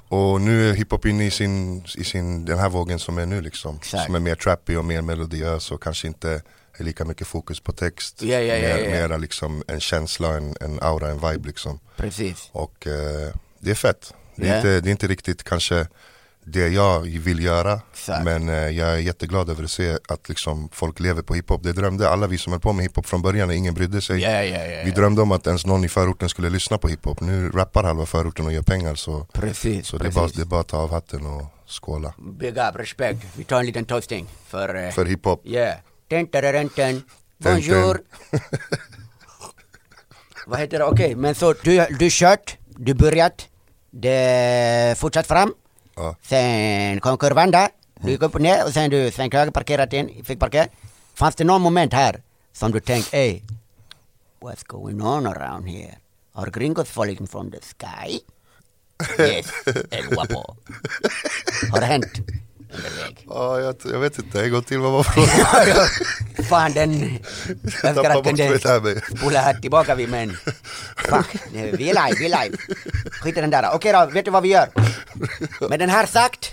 Och 0.09 0.41
nu 0.41 0.71
är 0.71 0.75
hiphop 0.75 1.07
inne 1.07 1.27
i, 1.27 1.31
sin, 1.31 1.85
i 1.97 2.05
sin, 2.05 2.45
den 2.45 2.59
här 2.59 2.69
vågen 2.69 2.99
som 2.99 3.19
är 3.19 3.27
nu 3.27 3.41
liksom. 3.41 3.77
Exakt. 3.77 4.05
Som 4.05 4.15
är 4.15 4.21
mer 4.21 4.35
trappy 4.35 4.77
och 4.77 4.85
mer 4.85 5.03
melodiös 5.03 5.71
och 5.71 5.83
kanske 5.83 6.07
inte 6.07 6.43
är 6.79 6.85
lika 6.85 7.05
mycket 7.05 7.27
fokus 7.27 7.61
på 7.61 7.73
text. 7.73 8.23
Ja, 8.23 8.41
ja, 8.41 8.55
mer, 8.55 8.79
ja. 8.79 8.91
Mera 8.91 9.17
liksom 9.17 9.63
en 9.67 9.81
känsla, 9.81 10.37
en, 10.37 10.57
en 10.61 10.81
aura, 10.83 11.09
en 11.09 11.31
vibe 11.31 11.47
liksom. 11.47 11.81
Precis. 11.97 12.49
Och 12.53 12.87
eh, 12.87 13.35
det 13.59 13.71
är 13.71 13.75
fett. 13.75 14.15
Det 14.37 14.49
är, 14.49 14.57
inte, 14.57 14.81
det 14.81 14.89
är 14.89 14.91
inte 14.91 15.07
riktigt 15.07 15.43
kanske 15.43 15.87
det 16.49 16.69
jag 16.69 17.01
vill 17.01 17.45
göra. 17.45 17.81
Exakt. 17.93 18.25
Men 18.25 18.49
eh, 18.49 18.55
jag 18.55 18.89
är 18.93 18.97
jätteglad 18.97 19.51
över 19.51 19.65
att 19.65 19.71
se 19.71 19.99
att 20.09 20.29
liksom 20.29 20.69
folk 20.73 21.01
lever 21.01 21.23
på 21.23 21.35
hiphop. 21.35 21.63
Det 21.63 21.73
drömde 21.73 22.09
alla 22.09 22.27
vi 22.27 22.39
som 22.39 22.53
höll 22.53 22.61
på 22.61 22.73
med 22.73 22.83
hiphop 22.83 23.07
från 23.07 23.23
början 23.23 23.51
ingen 23.51 23.75
brydde 23.75 24.01
sig. 24.01 24.21
Ja, 24.21 24.43
ja, 24.43 24.65
ja. 24.65 24.83
Vi 24.85 24.91
drömde 24.91 25.23
om 25.23 25.33
att 25.33 25.47
ens 25.47 25.67
någon 25.67 25.85
i 25.85 25.89
förorten 25.89 26.29
skulle 26.29 26.51
lyssna 26.51 26.79
på 26.79 26.89
hiphop. 26.89 27.21
Nu 27.21 27.51
rappar 27.51 27.85
halva 27.85 28.07
förorten 28.07 28.47
och 28.47 28.53
gör 28.53 28.63
pengar 28.63 28.95
så, 28.95 29.27
Precis, 29.33 29.87
så 29.87 29.99
det, 29.99 30.07
är 30.07 30.11
bara, 30.13 30.29
det 30.29 30.41
är 30.43 30.47
bara 30.47 30.61
att 30.61 30.69
ta 30.69 30.77
av 30.79 30.91
hatten 30.91 31.27
och 31.27 31.45
skåla. 31.69 32.15
Big 32.39 32.57
up, 32.59 32.77
respect. 32.77 33.19
Vi 33.37 33.45
tar 33.45 33.61
en 33.61 33.67
liten 33.67 33.85
toasting 33.85 34.27
för... 34.47 34.85
eh, 34.87 34.91
För 34.91 35.05
hiphop. 35.05 35.47
Yeah. 35.47 35.75
Dun. 36.09 37.03
Bonjour. 37.39 38.01
vad 40.47 40.61
heter 40.61 40.79
det, 40.79 40.85
okej, 40.85 41.15
men 41.15 41.35
så 41.35 41.53
du, 41.63 41.87
du 41.99 42.09
kört, 42.11 42.57
du 42.69 42.95
börjat, 42.95 43.49
det 43.91 44.99
fortsatt 44.99 45.27
fram, 45.27 45.55
Ja. 45.97 46.17
sen 46.23 47.01
kom 47.01 47.19
kurvan 47.19 47.51
där, 47.51 47.69
du 48.01 48.11
gick 48.11 48.23
upp 48.23 48.35
och 48.35 48.41
ner 48.41 48.65
och 48.65 48.73
sen 48.73 48.91
du 48.91 49.11
svängt 49.11 49.35
höger, 49.35 49.51
parkerat 49.51 49.93
in, 49.93 50.25
fick 50.25 50.41
parkera. 50.41 50.67
Fanns 51.15 51.35
det 51.35 51.45
någon 51.45 51.63
moment 51.63 51.93
här 51.93 52.23
som 52.53 52.73
du 52.73 52.81
tänkte, 52.81 53.17
ey, 53.17 53.43
what's 54.41 54.65
going 54.67 55.03
on 55.03 55.27
around 55.27 55.69
here? 55.69 55.95
Are 56.35 56.51
gringos 56.51 56.91
falling 56.91 57.27
from 57.27 57.51
the 57.51 57.59
sky? 57.61 58.21
Yes, 59.19 59.47
el 59.91 60.07
guapo. 60.07 60.57
Har 61.73 61.81
det 61.81 61.87
hänt? 61.87 62.13
Ja, 63.29 63.61
jag, 63.61 63.77
jag 63.85 63.99
vet 63.99 64.19
inte, 64.19 64.45
en 64.45 64.51
gång 64.51 64.63
till, 64.63 64.79
vad 64.79 64.93
var 64.93 65.03
frågan? 65.03 65.87
Fan 66.49 66.73
den... 66.73 67.19
Jag 67.63 67.85
önskar 67.85 67.93
tappar 67.93 68.19
att 68.19 68.25
kunde 68.25 69.01
spola 69.17 69.55
tillbaka 69.55 69.95
vi 69.95 70.07
men... 70.07 70.33
Fuck, 70.97 71.27
vi 71.53 71.91
är 71.91 72.09
live, 72.09 72.17
vi 72.19 72.33
är 72.33 72.45
live. 72.45 72.57
Skit 73.11 73.37
i 73.37 73.41
den 73.41 73.51
där. 73.51 73.71
Okej 73.75 73.93
då, 73.93 74.07
vet 74.07 74.25
du 74.25 74.31
vad 74.31 74.43
vi 74.43 74.49
gör? 74.49 74.69
Med 75.71 75.79
den 75.79 75.91
här 75.91 76.07
sagt, 76.07 76.53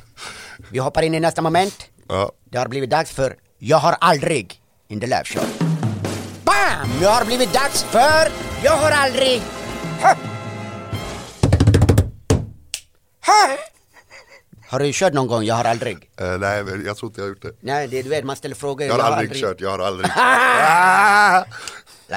vi 0.72 0.79
hoppar 0.79 1.01
in 1.01 1.15
i 1.15 1.20
nästa 1.20 1.41
moment. 1.41 1.75
Ja, 2.10 2.32
Det 2.51 2.58
har 2.58 2.67
blivit 2.67 2.89
dags 2.89 3.12
för 3.12 3.36
Jag 3.58 3.77
har 3.77 3.96
aldrig 4.00 4.62
in 4.88 5.00
the 5.00 5.08
live 5.08 5.24
show. 5.25 5.43
Bam! 6.43 6.89
Det 7.00 7.05
har 7.05 7.25
blivit 7.25 7.53
dags 7.53 7.84
för 7.84 8.32
Jag 8.63 8.72
har 8.77 8.91
aldrig... 8.91 9.41
Ha! 10.01 10.15
Ha! 13.25 13.58
Har 14.70 14.79
du 14.79 14.91
kört 14.93 15.13
någon 15.13 15.27
gång 15.27 15.43
Jag 15.43 15.55
har 15.55 15.65
aldrig? 15.65 16.10
eh, 16.20 16.38
nej 16.38 16.63
jag 16.86 16.98
tror 16.98 17.10
inte 17.10 17.22
jag 17.22 17.25
har 17.25 17.29
gjort 17.29 17.41
det. 17.41 17.51
Nej, 17.62 17.88
det, 17.88 18.01
du 18.01 18.10
vet 18.10 18.25
man 18.25 18.36
ställer 18.36 18.55
frågor. 18.55 18.88
Jag 18.88 18.93
har 18.96 19.12
aldrig 19.12 19.41
kört, 19.41 19.62
jag 19.62 19.70
har 19.70 19.79
aldrig. 19.79 20.12
Ah! 20.17 21.43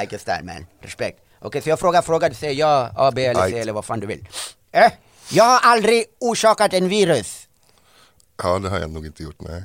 Like 0.00 0.16
a 0.16 0.18
style 0.18 0.42
man, 0.42 0.66
respekt. 0.82 1.18
Okej, 1.40 1.62
så 1.62 1.68
jag 1.68 1.78
frågar 1.80 2.02
fråga, 2.02 2.28
du 2.28 2.34
säger 2.34 2.54
ja, 2.54 2.90
A, 2.96 3.12
B 3.14 3.26
eller 3.26 3.48
C 3.50 3.58
eller 3.58 3.72
vad 3.72 3.84
fan 3.84 4.00
du 4.00 4.06
vill. 4.06 4.28
Eh, 4.72 4.90
jag 5.28 5.45
har 5.45 5.61
aldrig 5.61 6.04
orsakat 6.18 6.73
en 6.73 6.88
virus. 6.88 7.49
Ja, 8.42 8.59
det 8.59 8.68
har 8.68 8.78
jag 8.78 8.90
nog 8.90 9.06
inte 9.06 9.23
gjort, 9.23 9.40
nej. 9.40 9.64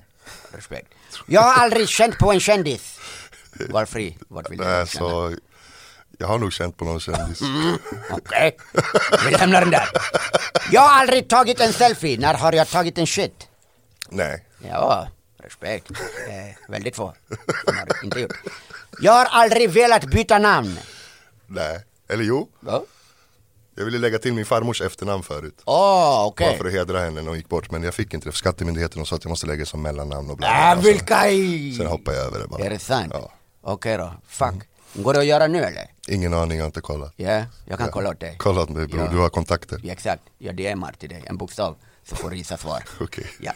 Respekt. 0.51 0.87
Jag 1.25 1.41
har 1.41 1.53
aldrig 1.63 1.89
känt 1.89 2.17
på 2.17 2.31
en 2.31 2.39
kändis. 2.39 2.99
Var 3.69 3.85
fri, 3.85 4.17
vart 4.27 4.49
vill 4.49 4.57
du 4.57 4.63
Nej, 4.63 4.87
känna? 4.87 5.09
så 5.09 5.35
jag 6.17 6.27
har 6.27 6.37
nog 6.39 6.53
känt 6.53 6.77
på 6.77 6.85
någon 6.85 6.99
kändis. 6.99 7.41
Mm. 7.41 7.77
Okej, 8.11 8.57
vi 9.25 9.31
lämnar 9.31 9.61
den 9.61 9.71
där. 9.71 9.89
Jag 10.71 10.81
har 10.81 10.99
aldrig 11.01 11.27
tagit 11.29 11.59
en 11.59 11.73
selfie. 11.73 12.17
När 12.19 12.33
har 12.33 12.53
jag 12.53 12.67
tagit 12.67 12.97
en 12.97 13.07
shit? 13.07 13.47
Nej. 14.09 14.45
Ja, 14.69 15.07
respekt. 15.43 15.91
Eh, 16.29 16.71
väldigt 16.71 16.95
få 16.95 17.13
som 17.65 17.77
har 17.77 18.03
inte 18.03 18.19
gjort. 18.19 18.33
Jag 19.01 19.11
har 19.13 19.25
aldrig 19.25 19.69
velat 19.69 20.05
byta 20.05 20.37
namn. 20.37 20.79
Nej. 21.47 21.83
Eller 22.09 22.23
jo, 22.23 22.49
Ja. 22.65 22.83
Jag 23.75 23.85
ville 23.85 23.97
lägga 23.97 24.19
till 24.19 24.33
min 24.33 24.45
farmors 24.45 24.81
efternamn 24.81 25.23
förut. 25.23 25.61
Åh, 25.65 26.25
okej. 26.25 26.47
Bara 26.47 26.57
för 26.57 26.65
att 26.65 26.71
hedra 26.71 26.99
henne 26.99 27.21
när 27.21 27.27
hon 27.27 27.37
gick 27.37 27.49
bort. 27.49 27.71
Men 27.71 27.83
jag 27.83 27.93
fick 27.93 28.13
inte 28.13 28.27
det 28.27 28.31
för 28.31 28.37
skattemyndigheten 28.37 29.01
och 29.01 29.07
sa 29.07 29.15
att 29.15 29.23
jag 29.23 29.29
måste 29.29 29.47
lägga 29.47 29.65
som 29.65 29.81
mellannamn 29.81 30.29
och 30.29 30.37
bla 30.37 30.47
bla. 30.47 30.75
Så 30.75 30.87
vilka 30.87 31.29
i... 31.29 31.73
Sen 31.77 31.87
hoppade 31.87 32.17
jag 32.17 32.25
över 32.25 32.39
det 32.39 32.47
bara. 32.47 32.63
Är 32.65 32.69
det 32.69 32.79
sant? 32.79 33.11
Ja. 33.15 33.31
Okej 33.61 33.97
då, 33.97 34.13
fuck. 34.27 34.53
Går 34.93 35.13
det 35.13 35.19
att 35.19 35.25
göra 35.25 35.47
nu 35.47 35.63
eller? 35.63 35.87
Ingen 36.07 36.33
aning, 36.33 36.57
jag 36.57 36.63
har 36.63 36.67
inte 36.67 36.81
kollat. 36.81 37.13
Ja, 37.15 37.43
jag 37.65 37.77
kan 37.79 37.89
kolla 37.91 38.09
åt 38.09 38.19
dig. 38.19 38.35
Kolla 38.39 38.61
åt 38.61 38.69
mig 38.69 38.87
bror, 38.87 39.01
Ja. 39.03 39.11
du 39.11 39.17
har 39.17 39.29
kontakter. 39.29 39.79
Ja, 39.83 39.91
exakt, 39.93 40.23
jag 40.37 40.55
DMar 40.55 40.91
till 40.99 41.09
dig, 41.09 41.23
en 41.25 41.37
bokstav, 41.37 41.75
så 42.09 42.15
får 42.15 42.29
du 42.29 42.37
gissa 42.37 42.57
svar. 42.57 42.83
Okej. 42.99 43.25
Ja. 43.39 43.53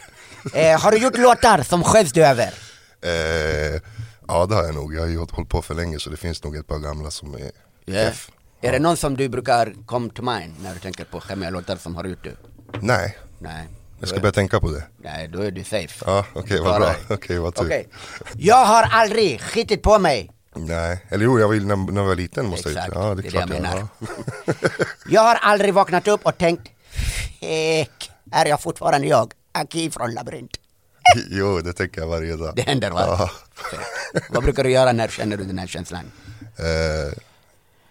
Eh, 0.54 0.80
har 0.80 0.90
du 0.92 0.98
gjort 0.98 1.16
låtar 1.18 1.62
som 1.62 1.84
skäms 1.84 2.12
du 2.12 2.24
över? 2.26 2.54
Eh, 3.02 3.80
ja 4.28 4.46
det 4.46 4.54
har 4.54 4.64
jag 4.64 4.74
nog, 4.74 4.94
jag 4.94 5.00
har 5.00 5.08
ju 5.08 5.18
hållit 5.18 5.48
på 5.48 5.62
för 5.62 5.74
länge 5.74 5.98
så 5.98 6.10
det 6.10 6.16
finns 6.16 6.44
nog 6.44 6.56
ett 6.56 6.66
par 6.66 6.78
gamla 6.78 7.10
som 7.10 7.34
är 7.34 7.50
Ja. 7.84 7.94
F. 7.94 8.30
Är 8.60 8.72
det 8.72 8.78
någon 8.78 8.96
som 8.96 9.16
du 9.16 9.28
brukar 9.28 9.74
come 9.86 10.10
to 10.10 10.22
mind 10.22 10.54
när 10.62 10.74
du 10.74 10.80
tänker 10.80 11.04
på 11.04 11.20
skämmiga 11.20 11.50
låtar 11.50 11.76
som 11.76 11.96
har 11.96 12.04
gjort 12.04 12.24
du? 12.24 12.36
Nej, 12.80 13.18
Nej. 13.38 13.68
jag 14.00 14.08
ska 14.08 14.20
börja 14.20 14.32
tänka 14.32 14.60
på 14.60 14.70
det. 14.70 14.84
Nej, 14.96 15.28
då 15.28 15.40
är 15.40 15.50
du 15.50 15.64
safe. 15.64 16.04
Ja, 16.06 16.26
okej, 16.32 16.60
vad 16.60 16.76
Klara 16.76 16.78
bra. 16.78 17.16
Okej, 17.16 17.38
vad 17.38 17.54
tur. 17.54 17.64
Okej. 17.66 17.88
Jag 18.36 18.64
har 18.66 18.82
aldrig 18.82 19.40
skitit 19.40 19.82
på 19.82 19.98
mig. 19.98 20.30
Nej, 20.54 21.06
eller 21.08 21.24
jo, 21.24 21.40
jag 21.40 21.48
vill, 21.48 21.66
när, 21.66 21.76
när 21.76 22.00
jag 22.00 22.08
var 22.08 22.14
liten 22.14 22.46
måste 22.46 22.68
Exakt, 22.68 22.94
jag 22.94 23.04
Ja, 23.04 23.14
det 23.14 23.20
är 23.20 23.22
det 23.22 23.30
klart 23.30 23.48
det 23.48 23.54
jag 23.54 23.62
menar. 23.62 23.88
Ja. 23.98 24.54
Jag 25.08 25.22
har 25.22 25.34
aldrig 25.34 25.74
vaknat 25.74 26.08
upp 26.08 26.26
och 26.26 26.38
tänkt, 26.38 26.68
Fek, 27.40 28.10
är 28.32 28.46
jag 28.46 28.60
fortfarande 28.62 29.06
jag? 29.06 29.32
Aki 29.52 29.90
från 29.90 30.14
labyrint. 30.14 30.56
jo, 31.30 31.60
det 31.60 31.72
tänker 31.72 32.00
jag 32.00 32.08
varje 32.08 32.36
dag. 32.36 32.52
Det 32.56 32.62
händer 32.62 32.90
va? 32.90 33.04
Ja. 33.06 33.30
Vad 34.30 34.42
brukar 34.42 34.64
du 34.64 34.70
göra 34.70 34.92
när 34.92 35.08
känner 35.08 35.36
du 35.36 35.44
den 35.44 35.58
här 35.58 35.66
känslan? 35.66 36.10
Eh, 36.56 37.18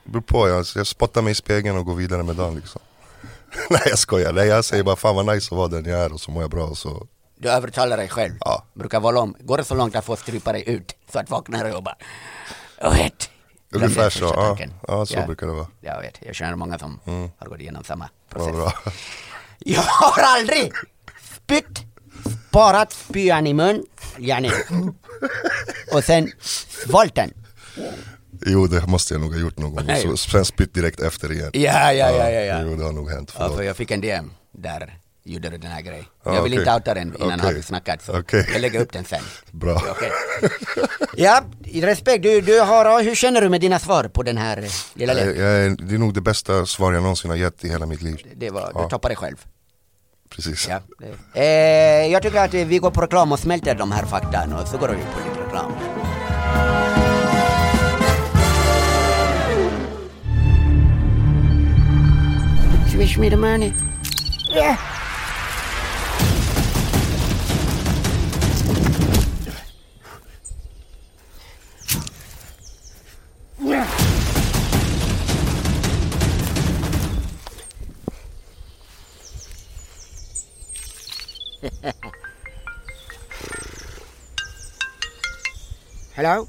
beror 0.06 0.22
på, 0.22 0.48
jag, 0.50 0.66
jag 0.76 0.88
spottar 0.88 1.22
mig 1.22 1.32
i 1.32 1.36
spegeln 1.36 1.78
och 1.78 1.86
går 1.86 1.96
vidare 1.96 2.24
med 2.24 2.36
dagen 2.36 2.56
liksom. 2.56 2.82
Nej 3.70 3.82
jag 3.86 4.00
skojar, 4.00 4.34
nej 4.34 4.48
jag 4.48 4.66
säger 4.66 4.84
bara 4.84 4.96
fan 4.96 5.16
vad 5.16 5.26
nice 5.26 5.48
att 5.48 5.58
vara 5.58 5.68
den 5.68 5.86
jag 5.86 6.00
är 6.00 6.14
och 6.14 6.22
så 6.22 6.32
mår 6.32 6.44
jag 6.44 6.52
bra 6.52 6.66
och 6.66 6.78
så 6.78 7.08
Du 7.36 7.50
övertalar 7.50 7.98
dig 7.98 8.10
själv. 8.10 8.34
Ja. 8.40 8.66
Brukar 8.74 9.00
vara 9.00 9.20
om. 9.20 9.36
Går 9.40 9.58
det 9.58 9.64
så 9.64 9.76
långt 9.76 9.96
att 9.96 10.06
få 10.06 10.16
strypa 10.16 10.52
dig 10.52 10.64
ut 10.70 10.96
så 11.12 11.20
att 11.20 11.30
vaknar 11.30 11.76
och 11.76 11.84
bara, 11.84 11.96
vet. 12.94 13.30
Glöm 13.70 13.84
Ungefär 13.84 14.10
så, 14.10 14.26
ja. 14.26 14.58
Ja, 14.88 15.06
så 15.06 15.22
brukar 15.26 15.48
det 15.48 15.54
vara. 15.54 15.68
Jag 15.82 16.02
vet, 16.02 16.18
jag 16.22 16.36
känner 16.36 16.56
många 16.56 16.80
som 16.80 17.00
har 17.38 17.48
gått 17.48 17.60
igenom 17.60 17.84
samma 17.84 18.10
process. 18.30 18.56
bra. 18.56 18.74
Jag 19.60 19.82
har 19.82 20.24
aldrig 20.24 20.72
spytt, 21.36 21.80
sparat 22.50 22.94
spyan 22.94 23.48
i 23.48 23.54
mun, 23.54 23.86
yani. 24.18 24.52
och 25.94 26.04
sen 26.04 26.32
svalt 26.40 27.16
den. 27.16 27.34
Jo 28.46 28.68
det 28.68 28.88
måste 28.88 29.14
jag 29.14 29.22
nog 29.22 29.34
ha 29.34 29.40
gjort 29.40 29.58
någon 29.58 29.76
gång, 29.76 29.86
Nej. 29.86 30.02
så, 30.02 30.18
sen 30.18 30.46
spytt 30.46 30.74
direkt 30.74 31.00
efter 31.00 31.32
igen. 31.32 31.50
Ja, 31.54 31.94
ja, 31.94 32.12
ja, 32.12 32.30
ja. 32.30 32.40
ja. 32.42 32.62
Jo 32.62 32.76
det 32.76 32.84
har 32.84 32.92
nog 32.94 33.10
hänt, 33.10 33.32
Ja, 33.34 33.40
förlåt. 33.40 33.58
för 33.58 33.64
jag 33.64 33.76
fick 33.76 33.92
en 33.92 34.02
DM 34.02 34.32
där 34.52 34.98
gjorde 35.28 35.50
du 35.50 35.58
den 35.58 35.72
här 35.72 35.82
grejen. 35.82 36.06
Ja, 36.26 36.36
jag 36.36 36.44
vill 36.44 36.52
okej. 36.54 36.62
inte 36.62 36.74
outa 36.74 36.94
den 36.94 37.16
innan 37.16 37.34
Okej. 37.34 37.46
har 37.46 37.54
vi 37.54 37.62
snackat 37.64 38.02
så 38.04 38.20
Okej. 38.20 38.50
jag 38.54 38.62
lägger 38.62 38.80
upp 38.80 38.92
den 38.94 39.06
sen. 39.06 39.22
Bra. 39.52 39.76
Okej. 39.92 40.12
Ja, 41.18 41.44
respekt. 41.74 42.24
Du, 42.24 42.42
du 42.42 42.60
har, 42.60 43.04
hur 43.04 43.16
känner 43.16 43.42
du 43.42 43.50
med 43.50 43.62
dina 43.62 43.80
svar 43.80 44.04
på 44.04 44.24
den 44.24 44.38
här 44.38 44.58
eh, 44.58 44.70
lilla 44.94 45.14
leken? 45.14 45.78
det 45.88 45.96
är 45.96 45.98
nog 45.98 46.14
det 46.14 46.22
bästa 46.22 46.66
svar 46.66 46.94
jag 46.94 47.02
någonsin 47.04 47.30
har 47.30 47.38
gett 47.38 47.64
i 47.66 47.70
hela 47.70 47.86
mitt 47.86 48.02
liv. 48.02 48.28
Det 48.36 48.50
var, 48.50 48.72
Ja. 48.76 48.82
du 48.84 48.90
toppar 48.90 49.10
dig 49.10 49.16
själv. 49.16 49.46
Precis. 50.30 50.68
Ja. 50.70 50.82
Eh, 51.34 51.44
jag 52.12 52.22
tycker 52.24 52.38
att 52.46 52.54
eh, 52.54 52.66
vi 52.66 52.78
går 52.78 52.92
på 52.92 53.02
reklam 53.02 53.32
och 53.32 53.40
smälter 53.40 53.76
de 53.76 53.92
här 53.92 54.06
faktan 54.06 54.54
och 54.54 54.68
så 54.68 54.78
går 54.78 54.88
vi 54.90 54.96
på 54.96 55.30
lite 55.30 55.46
reklam. 55.48 55.72
Swish 62.96 63.18
me 63.18 63.28
the 63.28 63.36
money. 63.36 63.74
Yeah. 64.48 64.78
Hello? 86.16 86.48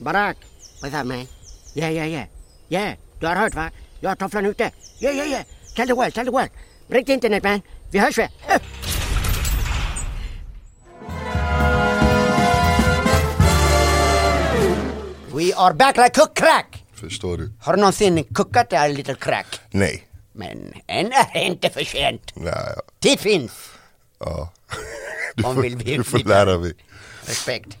Barack? 0.00 0.36
What's 0.80 0.94
up 0.94 1.04
man? 1.04 1.28
Yeah, 1.74 1.90
yeah, 1.90 2.06
yeah. 2.06 2.26
Yeah, 2.70 2.96
du 3.20 3.26
har 3.26 3.36
hört 3.36 3.54
va? 3.54 3.70
Jag 4.00 4.10
har 4.10 4.16
tofflan 4.16 4.46
ute. 4.46 4.70
Yeah, 5.00 5.16
yeah, 5.16 5.28
yeah. 5.30 5.42
Tell 5.76 5.86
the 5.88 5.94
world, 5.94 6.14
tell 6.14 6.24
the 6.24 6.30
world. 6.32 6.50
Ring 6.88 7.04
till 7.04 7.14
internet 7.14 7.42
man. 7.42 7.62
Vi 7.90 7.98
hörs. 7.98 8.18
Eh. 8.18 8.28
We 15.32 15.52
are 15.52 15.74
back 15.74 15.96
like 15.96 16.14
cook 16.14 16.34
crack. 16.34 16.84
Förstår 16.94 17.38
du? 17.38 17.52
Har 17.60 17.74
du 17.74 17.80
någonsin 17.80 18.24
kuckat 18.34 18.72
a 18.72 18.86
little 18.88 19.14
crack? 19.14 19.60
Nej. 19.70 20.06
Men 20.32 20.72
än 20.86 21.06
är 21.12 21.32
det 21.32 21.40
inte 21.44 21.70
för 21.70 21.84
sent. 21.84 22.32
Nej. 22.34 22.74
Tid 22.98 23.20
finns. 23.20 23.52
ja. 24.20 24.52
Du 25.36 25.42
får, 25.42 25.54
vill 25.54 25.76
vi- 25.76 25.96
du 25.96 26.04
får 26.04 26.18
lära 26.18 26.58
mig. 26.58 26.72
Respekt. 27.26 27.76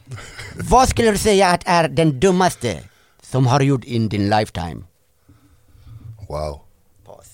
Vad 0.56 0.88
skulle 0.88 1.10
du 1.10 1.18
säga 1.18 1.48
att 1.48 1.62
är 1.66 1.88
den 1.88 2.20
dummaste 2.20 2.80
som 3.22 3.46
har 3.46 3.60
gjort 3.60 3.84
in 3.84 4.08
din 4.08 4.30
lifetime? 4.30 4.82
Wow. 6.30 6.60
Paus. 7.06 7.26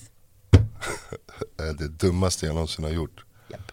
Det 1.79 1.87
dummaste 1.87 2.45
jag 2.45 2.53
någonsin 2.55 2.83
har 2.85 2.91
gjort. 2.91 3.25
Japp. 3.47 3.71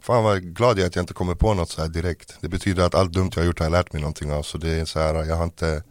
Fan 0.00 0.24
vad 0.24 0.42
glad 0.54 0.78
jag 0.78 0.82
är 0.82 0.86
att 0.86 0.96
jag 0.96 1.02
inte 1.02 1.14
kommer 1.14 1.34
på 1.34 1.54
något 1.54 1.70
så 1.70 1.80
här 1.80 1.88
direkt. 1.88 2.36
Det 2.40 2.48
betyder 2.48 2.82
att 2.86 2.94
allt 2.94 3.12
dumt 3.12 3.30
jag 3.34 3.42
har 3.42 3.46
gjort 3.46 3.58
har 3.58 3.66
jag 3.66 3.70
lärt 3.72 3.92
mig 3.92 4.02
någonting 4.02 4.32
av. 4.32 4.42
Så 4.42 4.58
det 4.58 4.70
är 4.70 4.84
så 4.84 4.98
här, 5.00 5.14
jag 5.24 5.36
har 5.36 5.44
inte 5.44 5.82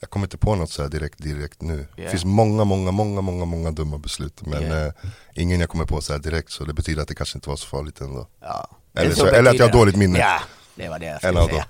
Jag 0.00 0.10
kommer 0.10 0.26
inte 0.26 0.38
på 0.38 0.54
något 0.54 0.70
så 0.70 0.82
här 0.82 0.88
direkt, 0.88 1.18
direkt 1.18 1.62
nu. 1.62 1.86
Det 1.96 2.02
Ja. 2.02 2.10
finns 2.10 2.24
många, 2.24 2.64
många, 2.64 2.90
många, 2.90 3.20
många, 3.20 3.44
många 3.44 3.70
dumma 3.70 3.98
beslut. 3.98 4.46
Men 4.46 4.62
Ja. 4.62 4.86
eh, 4.86 4.92
ingen 5.34 5.60
jag 5.60 5.68
kommer 5.68 5.84
på 5.84 6.00
så 6.00 6.12
här 6.12 6.20
direkt. 6.20 6.50
Så 6.52 6.64
det 6.64 6.72
betyder 6.74 7.02
att 7.02 7.08
det 7.08 7.14
kanske 7.14 7.38
inte 7.38 7.48
var 7.48 7.56
så 7.56 7.66
farligt 7.68 8.00
ändå. 8.00 8.28
Ja. 8.40 8.68
Eller 8.94 9.14
så- 9.14 9.26
eller 9.26 9.50
att 9.50 9.58
jag 9.58 9.66
har 9.66 9.72
dåligt 9.72 9.96
minne. 9.96 10.18
Ja, 10.18 10.40
det 10.74 10.88
var 10.88 10.98
det 10.98 11.06
jag 11.06 11.18
skulle 11.18 11.46
säga. 11.46 11.64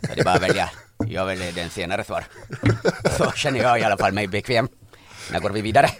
Så 0.00 0.14
det 0.14 0.20
är 0.20 0.24
bara 0.24 0.34
att 0.34 0.42
välja. 0.42 0.70
Jag 1.06 1.26
väljer 1.26 1.52
den 1.52 1.70
senare 1.70 2.04
svar. 2.04 2.24
Så 3.18 3.30
känner 3.32 3.60
jag 3.62 3.80
i 3.80 3.82
alla 3.84 3.96
fall 3.96 4.12
mig 4.12 4.26
bekväm. 4.26 4.68
Nu 5.32 5.40
går 5.40 5.50
vi 5.50 5.60
vidare. 5.60 5.90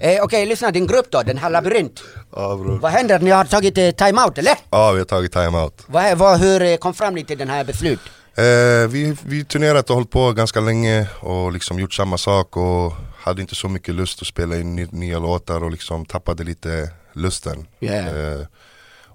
Eh, 0.00 0.22
Okej, 0.22 0.46
lyssna, 0.46 0.70
din 0.70 0.86
grupp 0.86 1.06
då, 1.10 1.22
den 1.22 1.38
här 1.38 1.50
labyrint. 1.50 2.02
Ja 2.32 2.56
bror. 2.56 2.78
Vad 2.78 2.92
händer? 2.92 3.18
Ni 3.18 3.30
har 3.30 3.44
tagit 3.44 3.78
eh, 3.78 3.90
time-out 3.90 4.38
eller? 4.38 4.54
Ja 4.70 4.92
vi 4.92 4.98
har 4.98 5.04
tagit 5.04 5.32
time-out. 5.32 5.84
Vad, 5.86 6.18
vad, 6.18 6.40
hur 6.40 6.62
eh, 6.62 6.76
kom 6.76 6.94
fram 6.94 7.14
ni 7.14 7.24
till 7.24 7.38
den 7.38 7.48
här 7.50 7.64
beslut? 7.64 8.00
Eh, 8.34 8.88
vi, 8.88 9.16
vi 9.24 9.44
turnerat 9.44 9.90
och 9.90 9.94
hållit 9.96 10.10
på 10.10 10.32
ganska 10.32 10.60
länge 10.60 11.08
och 11.20 11.52
liksom 11.52 11.78
gjort 11.78 11.94
samma 11.94 12.18
sak 12.18 12.56
och 12.56 12.92
hade 13.16 13.42
inte 13.42 13.54
så 13.54 13.68
mycket 13.68 13.94
lust 13.94 14.22
att 14.22 14.28
spela 14.28 14.56
in 14.56 14.76
ny, 14.76 14.86
nya 14.90 15.18
låtar 15.18 15.64
och 15.64 15.70
liksom 15.70 16.04
tappade 16.06 16.44
lite 16.44 16.90
lusten. 17.12 17.66
Yeah. 17.80 18.06
Eh, 18.06 18.46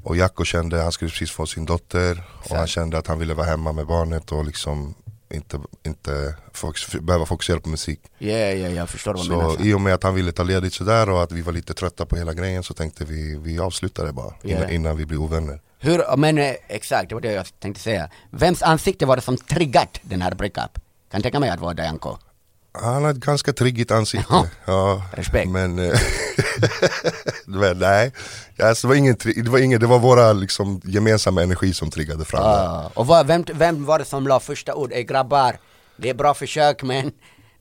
och 0.04 0.18
Jacko 0.18 0.44
kände, 0.44 0.82
han 0.82 0.92
skulle 0.92 1.12
precis 1.12 1.32
få 1.32 1.46
sin 1.46 1.66
dotter 1.66 2.24
och 2.50 2.56
han 2.56 2.68
kände 2.68 2.98
att 2.98 3.08
han 3.08 3.20
ville 3.20 3.34
vara 3.34 3.48
hemma 3.48 3.72
med 3.72 3.88
barnet 3.88 4.32
och 4.32 4.46
liksom 4.46 4.96
inte, 5.36 5.60
inte 5.86 6.36
fokus, 6.54 6.88
behöva 7.02 7.26
fokusera 7.26 7.60
på 7.60 7.70
musik. 7.70 8.00
Ja, 8.18 8.38
ja, 8.38 8.70
jag 8.70 8.90
förstår 8.90 9.14
vad 9.14 9.26
du 9.26 9.30
menar. 9.30 9.56
Så 9.56 9.64
i 9.64 9.74
och 9.74 9.82
med 9.82 9.94
att 9.94 10.04
han 10.04 10.16
ville 10.16 10.32
ta 10.32 10.44
ledigt 10.44 10.74
sådär 10.74 11.10
och 11.10 11.24
att 11.24 11.32
vi 11.32 11.42
var 11.42 11.54
lite 11.54 11.74
trötta 11.74 12.06
på 12.06 12.16
hela 12.16 12.34
grejen 12.34 12.64
så 12.64 12.74
tänkte 12.74 13.06
vi, 13.06 13.38
vi 13.44 13.60
avslutar 13.60 14.06
det 14.06 14.14
bara 14.14 14.34
innan, 14.44 14.62
Yeah. 14.62 14.76
innan 14.76 14.98
vi 14.98 15.06
blir 15.06 15.18
ovänner. 15.18 15.62
Hur, 15.80 16.18
men 16.18 16.38
eh, 16.38 16.56
exakt, 16.68 17.10
det 17.10 17.16
var 17.16 17.22
det 17.22 17.32
jag 17.32 17.46
tänkte 17.60 17.82
säga. 17.82 18.10
Vems 18.30 18.62
ansikte 18.64 19.06
var 19.06 19.16
det 19.16 19.22
som 19.22 19.38
triggat 19.38 20.00
den 20.02 20.22
här 20.22 20.36
breakup? 20.36 20.80
Kan 21.12 21.22
tänka 21.22 21.40
mig 21.40 21.50
att 21.50 21.58
det 21.58 21.66
var 21.66 21.74
Dajanko. 21.74 22.18
Han 22.82 23.04
har 23.04 23.12
ett 23.12 23.18
ganska 23.18 23.54
triggigt 23.54 23.92
ansikte. 23.92 24.26
Ja. 24.30 24.48
Ja, 24.66 25.04
Respekt. 25.12 25.50
Men, 25.50 25.80
eh, 25.80 26.00
men 27.46 27.80
nej, 27.80 28.12
alltså, 28.60 28.88
det, 28.88 28.90
var 28.90 28.96
ingen, 28.96 29.16
det, 29.36 29.50
var 29.50 29.60
ingen, 29.60 29.80
det 29.80 29.88
var 29.88 30.00
våra 30.00 30.34
liksom, 30.34 30.82
gemensamma 30.84 31.44
energi 31.44 31.74
som 31.74 31.92
triggade 31.92 32.26
fram 32.26 32.42
det. 32.44 32.48
Ah, 32.48 32.92
och 32.94 33.08
vad, 33.08 33.28
vem, 33.28 33.46
vem 33.54 33.86
var 33.86 34.00
det 34.00 34.06
som 34.06 34.28
la 34.28 34.40
första 34.40 34.76
ord? 34.76 34.92
Ey 34.94 35.04
grabbar, 35.04 35.58
det 35.98 36.10
är 36.10 36.14
bra 36.14 36.34
försök 36.34 36.84
men 36.84 37.12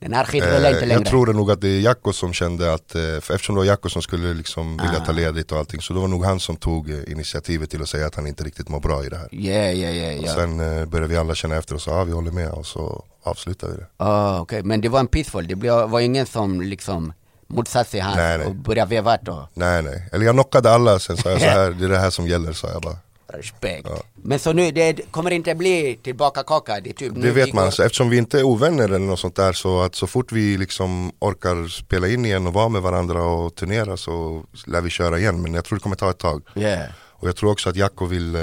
Eh, 0.05 0.89
jag 0.93 1.07
tror 1.07 1.27
det 1.27 1.33
nog 1.33 1.51
att 1.51 1.61
det 1.61 1.69
är 1.69 1.81
Jacko 1.81 2.13
som 2.13 2.33
kände 2.33 2.75
att, 2.75 2.95
eh, 2.95 3.17
eftersom 3.17 3.55
det 3.55 3.59
var 3.59 3.65
Jacko 3.67 3.89
som 3.89 4.03
skulle 4.03 4.35
liksom 4.35 4.77
vilja 4.77 4.99
Ah. 5.03 5.05
ta 5.05 5.13
ledigt 5.13 5.53
och 5.53 5.59
allting 5.59 5.81
så 5.81 5.93
det 5.95 6.01
var 6.01 6.09
nog 6.09 6.25
han 6.25 6.41
som 6.41 6.57
tog 6.57 6.91
eh, 6.91 7.13
initiativet 7.13 7.71
till 7.71 7.83
att 7.83 7.89
säga 7.89 8.07
att 8.07 8.15
han 8.15 8.27
inte 8.27 8.45
riktigt 8.45 8.69
mår 8.69 8.81
bra 8.81 9.05
i 9.05 9.09
det 9.09 9.17
här. 9.17 9.29
Ja, 9.31 9.53
ja, 9.53 9.91
ja, 9.91 10.23
Och 10.23 10.29
sen 10.29 10.61
eh, 10.81 10.85
började 10.87 11.09
vi 11.09 11.17
alla 11.17 11.35
känna 11.35 11.57
efter 11.57 11.75
och 11.75 11.81
sa 11.83 11.91
ja 11.99 12.05
vi 12.05 12.13
håller 12.13 12.31
med 12.31 12.51
och 12.51 12.67
så 12.67 13.05
avslutade 13.23 13.73
vi 13.73 13.79
det. 13.79 13.87
Ah, 13.97 14.41
okej, 14.41 14.63
men 14.63 14.81
det 14.81 14.89
var 14.89 15.01
en 15.01 15.07
peaceful, 15.07 15.47
det 15.49 15.55
var 15.87 16.01
ingen 16.01 16.27
som 16.27 16.61
liksom 16.61 17.13
motsatte 17.47 17.91
sig 17.91 18.01
hans 18.01 18.17
Nej, 18.17 18.39
nej. 18.39 18.47
och 18.47 18.55
började 18.55 18.91
veva 18.91 19.17
då. 19.23 19.49
Nej 19.55 19.83
nej, 19.83 20.09
eller 20.13 20.25
jag 20.27 20.35
knockade 20.35 20.71
alla 20.71 20.99
sen 20.99 21.17
sa 21.17 21.31
jag 21.31 21.41
så 21.41 21.47
här, 21.59 21.71
det 21.71 21.85
är 21.85 21.89
det 21.89 21.99
här 21.99 22.11
som 22.11 22.27
gäller 22.29 22.53
sa 22.53 22.69
jag 22.69 22.83
bara. 22.83 22.97
Respekt. 23.37 23.89
Men 24.15 24.39
så 24.39 24.53
nu, 24.53 24.71
det 24.71 25.01
kommer 25.11 25.31
inte 25.31 25.55
bli 25.55 25.99
tillbaka 26.03 26.43
kaka? 26.43 26.81
Det, 26.81 26.93
typ, 26.93 27.13
Det 27.17 27.31
vet 27.31 27.53
man, 27.53 27.65
går- 27.65 27.71
så 27.71 27.83
eftersom 27.83 28.09
vi 28.11 28.17
inte 28.17 28.39
är 28.39 28.43
ovänner 28.43 28.85
eller 28.85 28.99
något 28.99 29.21
sånt 29.21 29.37
där 29.37 29.53
så 29.53 29.83
att 29.83 29.95
så 29.95 30.07
fort 30.07 30.33
vi 30.33 30.57
liksom 30.57 31.13
orkar 31.19 31.69
spela 31.69 32.09
in 32.09 32.25
igen 32.25 32.47
och 32.47 32.53
vara 32.53 32.69
med 32.69 32.83
varandra 32.83 33.23
och 33.23 33.55
turnera 33.55 33.97
så 33.97 34.43
lär 34.67 34.81
vi 34.81 34.91
köra 34.91 35.19
igen 35.19 35.43
men 35.43 35.55
jag 35.55 35.65
tror 35.65 35.77
det 35.79 35.83
kommer 35.83 35.97
ta 35.97 36.11
ett 36.11 36.19
tag. 36.19 36.43
Ja. 36.55 36.79
Och 37.11 37.29
jag 37.29 37.37
tror 37.37 37.51
också 37.51 37.69
att 37.71 37.77
Jacko 37.77 38.05
vill, 38.07 38.35
eh, 38.35 38.41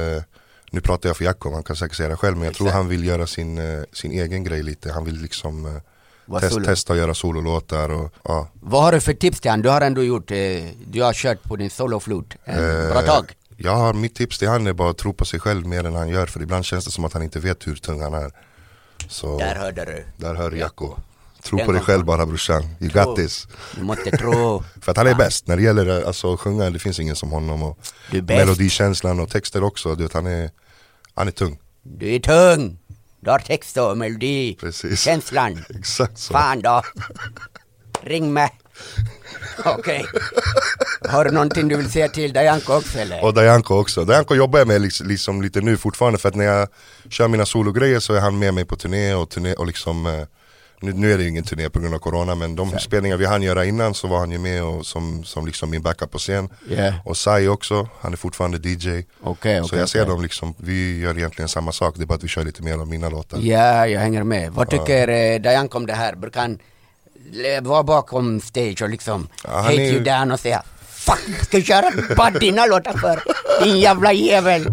nu 0.71 0.81
pratar 0.81 1.09
jag 1.09 1.17
för 1.17 1.25
Jacko, 1.25 1.53
han 1.53 1.63
kan 1.63 1.75
säkert 1.75 1.97
säga 1.97 2.09
det 2.09 2.15
själv 2.17 2.37
men 2.37 2.45
jag 2.45 2.55
tror 2.55 2.67
Exakt. 2.67 2.77
han 2.77 2.87
vill 2.87 3.05
göra 3.05 3.27
sin, 3.27 3.57
eh, 3.57 3.83
sin 3.93 4.11
egen 4.11 4.43
grej 4.43 4.63
lite. 4.63 4.91
Han 4.91 5.05
vill 5.05 5.21
liksom 5.21 5.65
eh, 5.65 6.39
test, 6.39 6.63
testa 6.65 6.93
att 6.93 6.99
göra 6.99 7.13
sololåtar 7.13 7.89
och 7.89 8.13
ja. 8.23 8.47
Vad 8.53 8.83
har 8.83 8.91
du 8.91 8.99
för 8.99 9.13
tips 9.13 9.39
till 9.41 9.51
han? 9.51 9.61
Du 9.61 9.69
har 9.69 9.81
ändå 9.81 10.03
gjort, 10.03 10.31
eh, 10.31 10.37
du 10.87 11.01
har 11.03 11.13
kört 11.13 11.43
på 11.43 11.55
din 11.55 11.69
soloflute 11.69 12.37
en 12.43 12.89
bra 12.89 12.99
Eh, 13.01 13.05
tag. 13.05 13.31
Jag 13.63 13.75
har, 13.75 13.93
mitt 13.93 14.15
tips 14.15 14.39
till 14.39 14.47
han 14.47 14.67
är 14.67 14.73
bara 14.73 14.89
att 14.89 14.97
tro 14.97 15.13
på 15.13 15.25
sig 15.25 15.39
själv 15.39 15.65
mer 15.67 15.83
än 15.83 15.95
han 15.95 16.09
gör 16.09 16.25
för 16.25 16.41
ibland 16.41 16.65
känns 16.65 16.85
det 16.85 16.91
som 16.91 17.05
att 17.05 17.13
han 17.13 17.23
inte 17.23 17.39
vet 17.39 17.67
hur 17.67 17.75
tung 17.75 18.01
han 18.01 18.13
är. 18.13 18.31
Så 19.07 19.37
Där 19.39 19.55
hörde 19.55 19.85
du. 19.85 20.05
där 20.17 20.35
hör 20.35 20.51
Jacko. 20.51 20.95
Tro 21.43 21.57
Den 21.57 21.65
på 21.67 21.71
dig 21.71 21.81
själv 21.81 22.05
bara 22.05 22.25
brorsan, 22.25 22.63
you 22.79 22.91
Tro. 22.91 23.03
got 23.05 23.15
this. 23.15 23.47
Du 23.75 23.83
måste 23.83 24.11
tro. 24.17 24.63
För 24.81 24.91
att 24.91 24.97
han 24.97 25.07
är 25.07 25.15
bäst 25.15 25.47
när 25.47 25.55
det 25.57 25.63
gäller 25.63 26.03
alltså, 26.05 26.33
att 26.33 26.39
sjunga, 26.39 26.69
det 26.69 26.79
finns 26.79 26.99
ingen 26.99 27.15
som 27.15 27.31
honom 27.31 27.63
och 27.63 27.79
Du 28.11 28.21
melodikänslan 28.21 29.19
och 29.19 29.29
texter 29.29 29.63
också, 29.63 29.95
du 29.95 30.03
vet, 30.03 30.13
han, 30.13 30.25
är, 30.27 30.49
han 31.13 31.27
är 31.27 31.31
tung. 31.31 31.59
Du 31.83 32.15
är 32.15 32.19
tung. 32.19 32.77
Du 33.19 33.29
har 33.31 33.39
text 33.39 33.77
och 33.77 33.97
melodi. 33.97 34.57
Precis. 34.59 35.01
Känslan. 35.01 35.63
Exakt 35.69 36.17
så. 36.17 36.33
Fan 36.33 36.61
då. 36.61 36.81
Ring 38.03 38.33
mig. 38.33 38.49
Okej. 39.65 40.05
Har 41.09 41.25
du 41.25 41.31
någonting 41.31 41.67
du 41.67 41.75
vill 41.75 41.91
säga 41.91 42.07
till 42.07 42.33
Dajanko 42.33 42.73
också 42.73 42.99
eller? 42.99 43.23
Och 43.23 43.33
Dajanko 43.33 43.75
också. 43.75 44.05
Dajanko 44.05 44.35
jobbar 44.35 44.59
jag 44.59 44.67
med 44.67 44.81
liksom, 44.81 45.07
liksom 45.07 45.41
lite 45.41 45.61
nu 45.61 45.77
fortfarande 45.77 46.19
för 46.19 46.29
att 46.29 46.35
när 46.35 46.45
jag 46.45 46.67
kör 47.09 47.27
mina 47.27 47.45
sologrejer 47.45 47.99
så 47.99 48.13
är 48.13 48.19
han 48.19 48.39
med 48.39 48.53
mig 48.53 48.65
på 48.65 48.75
turné 48.75 49.13
och 49.13 49.29
turné 49.29 49.53
och 49.53 49.67
liksom 49.67 50.05
eh, 50.05 50.11
nu, 50.81 50.93
nu 50.93 51.13
är 51.13 51.17
det 51.17 51.27
ingen 51.27 51.43
turné 51.43 51.69
på 51.69 51.79
grund 51.79 51.95
av 51.95 51.99
corona 51.99 52.35
men 52.35 52.55
de 52.55 52.79
spelningar 52.79 53.17
vi 53.17 53.25
hann 53.25 53.41
göra 53.41 53.65
innan 53.65 53.93
så 53.93 54.07
var 54.07 54.19
han 54.19 54.31
ju 54.31 54.37
med 54.37 54.63
och 54.63 54.85
som, 54.85 55.23
som 55.23 55.45
liksom 55.45 55.69
min 55.69 55.81
backup 55.81 56.11
på 56.11 56.17
scen. 56.17 56.49
Ja. 56.69 56.93
Och 57.05 57.17
Sai 57.17 57.47
också, 57.47 57.87
han 58.01 58.13
är 58.13 58.17
fortfarande 58.17 58.69
DJ. 58.69 59.03
Okej, 59.23 59.63
så 59.67 59.75
jag 59.75 59.89
ser 59.89 60.01
okej. 60.01 60.11
dem 60.13 60.21
liksom, 60.21 60.53
vi 60.57 60.99
gör 60.99 61.17
egentligen 61.17 61.49
samma 61.49 61.71
sak, 61.71 61.93
det 61.97 62.03
är 62.03 62.05
bara 62.05 62.15
att 62.15 62.23
vi 62.23 62.27
kör 62.27 62.43
lite 62.43 62.63
mer 62.63 62.73
av 62.73 62.87
mina 62.87 63.09
låtar. 63.09 63.39
Ja, 63.41 63.87
jag 63.87 63.99
hänger 63.99 64.23
med. 64.23 64.51
Vad 64.51 64.69
tycker 64.69 65.07
eh, 65.07 65.41
Dajanko 65.41 65.77
om 65.77 65.85
det 65.85 65.93
här? 65.93 66.15
Brukar 66.15 66.41
han 66.41 66.59
eh, 67.57 67.63
vara 67.63 67.83
bakom 67.83 68.41
stage 68.41 68.81
och 68.81 68.89
liksom 68.89 69.27
Ja, 69.43 69.49
hate 69.61 69.73
är- 69.75 69.91
you 69.93 70.03
down 70.03 70.31
och 70.31 70.39
säga 70.39 70.63
Fuck, 71.01 71.43
ska 71.45 71.57
jag 71.57 71.65
köra 71.65 72.15
bara 72.15 72.29
dina 72.29 72.65
låtar 72.65 72.93
för 72.97 73.23
din 73.63 73.79
jävla 73.79 74.13
jävel? 74.13 74.65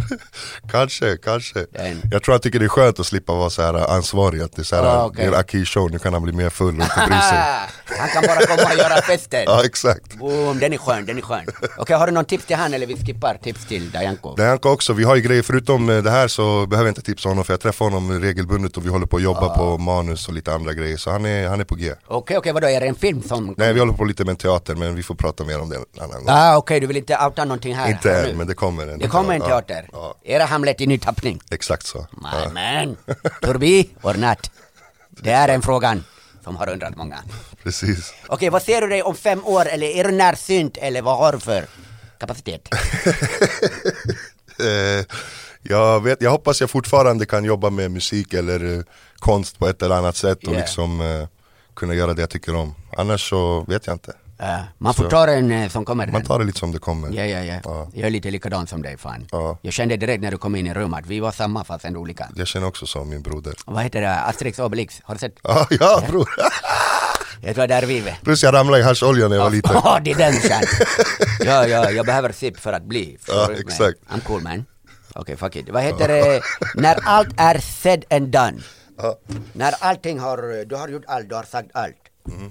Kanske, 0.70 1.16
kanske. 1.24 1.66
Den. 1.72 2.02
Jag 2.10 2.22
tror 2.22 2.32
han 2.32 2.40
tycker 2.40 2.58
det 2.58 2.64
är 2.64 2.68
skönt 2.68 3.00
att 3.00 3.06
slippa 3.06 3.32
vara 3.34 3.50
så 3.50 3.62
här 3.62 3.74
ansvarig, 3.94 4.40
att 4.42 4.56
det 4.56 4.62
är 4.62 4.64
så 4.64 4.76
här, 4.76 4.82
Ah, 4.84 5.04
okej. 5.04 5.16
det 5.24 5.30
är 5.30 5.34
en 5.34 5.40
Aki 5.40 5.64
show, 5.64 5.90
nu 5.90 5.98
kan 5.98 6.12
han 6.12 6.22
bli 6.22 6.32
mer 6.32 6.50
full 6.50 6.76
och 6.78 6.82
inte 6.84 7.04
bry 7.06 7.18
sig. 7.20 7.38
han 7.98 8.08
kan 8.08 8.22
bara 8.26 8.46
komma 8.46 8.68
och 8.72 8.78
göra 8.78 9.02
festen. 9.02 9.42
Ja 9.46 9.64
exakt. 9.64 10.14
Boom, 10.18 10.58
den 10.58 10.72
är 10.72 10.78
skön, 10.78 11.06
den 11.06 11.18
är 11.18 11.22
skön. 11.22 11.46
Okej, 11.78 11.96
har 11.96 12.06
du 12.06 12.12
någon 12.12 12.24
tips 12.24 12.44
till 12.46 12.56
han 12.56 12.74
eller 12.74 12.86
vi 12.86 12.96
skippar 12.96 13.38
tips 13.42 13.66
till 13.66 13.90
Dajanko? 13.90 14.34
Dajanko 14.34 14.68
också, 14.68 14.92
vi 14.92 15.04
har 15.04 15.16
ju 15.16 15.22
grejer, 15.22 15.42
förutom 15.42 15.88
eh, 15.90 15.96
det 16.02 16.10
här 16.10 16.28
så 16.28 16.66
behöver 16.66 16.88
jag 16.88 16.90
inte 16.90 17.02
tipsa 17.02 17.28
honom 17.28 17.44
för 17.44 17.52
jag 17.52 17.60
träffar 17.60 17.84
honom 17.84 18.20
regelbundet 18.20 18.76
och 18.76 18.84
vi 18.86 18.88
håller 18.88 19.06
på 19.06 19.16
att 19.16 19.22
jobba 19.22 19.56
på 19.56 19.78
manus 19.78 20.28
och 20.28 20.34
lite 20.34 20.52
andra 20.54 20.72
grejer 20.74 20.96
så 20.96 21.10
han 21.10 21.24
är, 21.26 21.48
han 21.48 21.60
är 21.60 21.64
på 21.64 21.74
G. 21.74 21.92
Okej, 22.06 22.38
okej, 22.38 22.52
vadå, 22.52 22.66
är 22.68 22.80
det 22.80 22.86
en 22.86 22.94
film 22.94 23.22
som... 23.22 23.54
Nej 23.56 23.72
vi 23.72 23.80
håller 23.80 23.92
på 23.92 24.04
lite 24.04 24.24
med 24.24 24.38
teater 24.38 24.74
men 24.74 24.94
vi 24.94 25.02
får 25.02 25.14
prata 25.14 25.44
mer 25.44 25.60
om 25.60 25.68
det 25.68 25.76
en 25.76 25.84
annan 26.02 26.24
gång. 26.24 26.26
Ah, 26.28 26.56
okej, 26.56 26.80
du 26.80 26.86
vill 26.86 26.96
inte 26.96 27.18
outa 27.24 27.44
någonting 27.44 27.74
här? 27.74 27.90
Inte 27.90 28.12
än 28.20 28.36
men 28.36 28.46
det 28.46 28.54
kommer 28.54 28.86
en. 28.86 28.98
Det 28.98 29.08
kommer 29.08 29.34
en 29.34 29.40
teater? 29.40 29.88
Ja, 29.92 30.14
Är 30.24 30.38
det 30.38 30.44
Hamlet 30.44 30.80
i 30.80 30.86
ny 30.86 30.98
tappning? 30.98 31.40
exakt 31.50 31.86
så. 31.86 31.98
My 31.98 32.28
Ja, 32.54 33.14
Turbi 33.42 33.90
or 34.02 34.14
not? 34.14 34.50
Det 35.22 35.30
är 35.30 35.48
en 35.48 35.62
frågan 35.62 36.04
som 36.44 36.56
har 36.56 36.68
undrat 36.68 36.96
många. 36.96 37.18
Precis. 37.68 38.14
Okej, 38.28 38.50
vad 38.50 38.62
ser 38.62 38.80
du 38.80 38.86
dig 38.88 39.02
om 39.02 39.14
fem 39.14 39.44
år 39.46 39.66
eller 39.68 39.86
är 39.86 40.04
du 40.04 40.10
närsynt 40.10 40.76
eller 40.76 41.02
vad 41.02 41.16
har 41.18 41.32
du 41.32 41.40
för 41.40 41.64
kapacitet? 42.18 42.68
Eh, 44.60 45.04
jag, 45.62 46.00
vet, 46.02 46.22
jag 46.22 46.30
hoppas 46.30 46.60
jag 46.60 46.70
fortfarande 46.70 47.26
kan 47.26 47.44
jobba 47.44 47.70
med 47.70 47.90
musik 47.90 48.34
eller 48.34 48.76
eh, 48.78 48.82
konst 49.18 49.58
på 49.58 49.68
ett 49.68 49.82
eller 49.82 49.94
annat 49.96 50.16
sätt 50.16 50.38
och 50.38 50.48
Yeah. 50.52 50.60
liksom 50.60 51.00
eh, 51.00 51.28
kunna 51.74 51.94
göra 51.94 52.14
det 52.14 52.20
jag 52.22 52.30
tycker 52.30 52.54
om. 52.54 52.74
Annars 52.96 53.28
så 53.30 53.64
vet 53.68 53.86
jag 53.86 53.94
inte. 53.94 54.12
Uh, 54.42 54.60
man 54.78 54.94
får 54.94 55.04
Så- 55.04 55.10
ta 55.10 55.26
den 55.26 55.50
eh, 55.50 55.68
som 55.68 55.84
kommer. 55.84 56.06
Man 56.06 56.22
tar 56.24 56.38
det 56.38 56.44
lite 56.44 56.58
som 56.58 56.72
det 56.72 56.78
kommer. 56.78 57.08
Ja, 57.12 57.24
ja, 57.24 57.44
ja, 57.44 57.60
Ja. 57.64 57.88
Jag 57.94 58.06
är 58.06 58.10
lite 58.10 58.30
likadan 58.30 58.66
som 58.66 58.82
dig 58.82 58.96
fan. 58.98 59.26
Ja. 59.30 59.58
Jag 59.62 59.72
kände 59.72 59.96
direkt 59.96 60.22
när 60.22 60.30
du 60.30 60.38
kom 60.38 60.56
in 60.56 60.66
i 60.66 60.74
rummet, 60.74 61.04
vi 61.06 61.20
var 61.20 61.32
samma 61.32 61.64
fast 61.64 61.84
ändå 61.84 62.00
olika. 62.00 62.28
Jag 62.36 62.46
känner 62.46 62.66
också 62.66 62.86
som 62.86 63.08
min 63.08 63.22
broder. 63.22 63.54
Vad 63.66 63.82
heter 63.82 64.00
det? 64.00 64.14
Asterix 64.20 64.58
Obelix? 64.58 65.00
Har 65.04 65.14
du 65.14 65.18
sett? 65.18 65.34
Ja 65.70 66.02
bror. 66.08 66.28
Jag 67.42 67.54
tror 67.54 67.66
där 67.66 67.82
är 67.82 67.86
vi. 67.86 68.14
Plus 68.22 68.42
jag 68.42 68.54
ramlade 68.54 68.82
i 68.82 68.82
hasholja 68.82 69.28
när 69.28 69.36
jag 69.36 69.42
var 69.42 69.50
liten. 69.50 69.72
Ja, 69.74 70.00
det 70.04 70.10
är 70.10 70.14
den 70.14 70.32
sen. 70.32 70.62
Ja, 71.40 71.66
ja, 71.66 71.90
jag 71.90 72.06
behöver 72.06 72.32
sip 72.32 72.60
för 72.60 72.72
att 72.72 72.82
bli. 72.82 73.16
Förstår 73.20 73.52
Ja, 73.52 73.60
exakt. 73.60 73.98
I'm 74.08 74.20
cool 74.20 74.42
man. 74.42 74.64
Okej, 75.14 75.36
fuck 75.36 75.56
it. 75.56 75.68
Vad 75.68 75.82
heter 75.82 76.08
det? 76.08 76.42
När 76.74 76.98
allt 77.04 77.28
är 77.36 77.58
said 77.58 78.04
and 78.10 78.28
done. 78.28 78.58
När 79.52 79.74
allting 79.80 80.18
har, 80.18 80.64
du 80.64 80.76
har 80.76 80.88
gjort 80.88 81.04
allt, 81.06 81.28
du 81.28 81.34
har 81.34 81.42
sagt 81.42 81.70
allt. 81.74 81.96
Mm. 82.28 82.50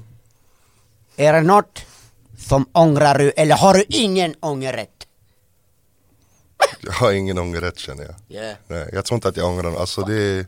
Är 1.15 1.33
det 1.33 1.41
något 1.41 1.81
som 2.37 2.65
ångrar 2.71 3.17
du 3.17 3.31
eller 3.31 3.55
har 3.55 3.73
du 3.73 3.83
ingen 3.89 4.35
ångerrätt? 4.39 4.89
Jag 6.81 6.91
har 6.91 7.11
ingen 7.11 7.37
ångerrätt 7.37 7.79
känner 7.79 8.03
jag. 8.03 8.41
Yeah. 8.41 8.57
Nej, 8.67 8.89
jag 8.93 9.05
tror 9.05 9.15
inte 9.15 9.27
att 9.27 9.37
jag 9.37 9.47
ångrar 9.47 9.63
något. 9.71 9.79
Alltså 9.79 10.01
det 10.01 10.47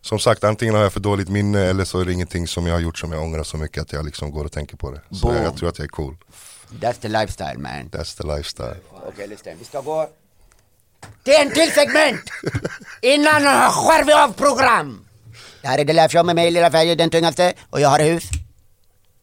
som 0.00 0.18
sagt, 0.18 0.44
antingen 0.44 0.74
har 0.74 0.82
jag 0.82 0.92
för 0.92 1.00
dåligt 1.00 1.28
minne 1.28 1.60
eller 1.60 1.84
så 1.84 2.00
är 2.00 2.04
det 2.04 2.12
ingenting 2.12 2.46
som 2.46 2.66
jag 2.66 2.74
har 2.74 2.80
gjort 2.80 2.98
som 2.98 3.12
jag 3.12 3.22
ångrar 3.22 3.44
så 3.44 3.56
mycket 3.56 3.82
att 3.82 3.92
jag 3.92 4.04
liksom 4.04 4.30
går 4.30 4.44
och 4.44 4.52
tänker 4.52 4.76
på 4.76 4.90
det. 4.90 5.00
Så 5.16 5.34
jag, 5.34 5.44
jag 5.44 5.56
tror 5.56 5.68
att 5.68 5.78
jag 5.78 5.84
är 5.84 5.88
cool. 5.88 6.16
That's 6.80 7.00
the 7.00 7.08
lifestyle 7.08 7.58
man. 7.58 7.90
That's 7.90 8.22
the 8.22 8.36
lifestyle. 8.36 8.76
Okej, 9.08 9.28
lyssna. 9.28 9.52
Vi 9.58 9.64
ska 9.64 9.80
gå 9.80 10.08
till 11.22 11.34
en 11.34 11.50
till 11.50 11.72
segment! 11.72 12.20
Innan 13.02 13.42
skär 13.70 14.04
vi 14.04 14.12
av 14.12 14.32
program! 14.32 15.04
Det 15.62 15.68
här 15.68 15.78
är 15.78 15.84
The 15.84 15.92
Life 15.92 16.08
Show 16.08 16.26
med 16.26 16.36
mig, 16.36 16.50
Lilla 16.50 16.70
Färje, 16.70 16.94
den 16.94 17.10
tungaste, 17.10 17.52
och 17.70 17.80
jag 17.80 17.88
har 17.88 17.98
hus. 17.98 18.24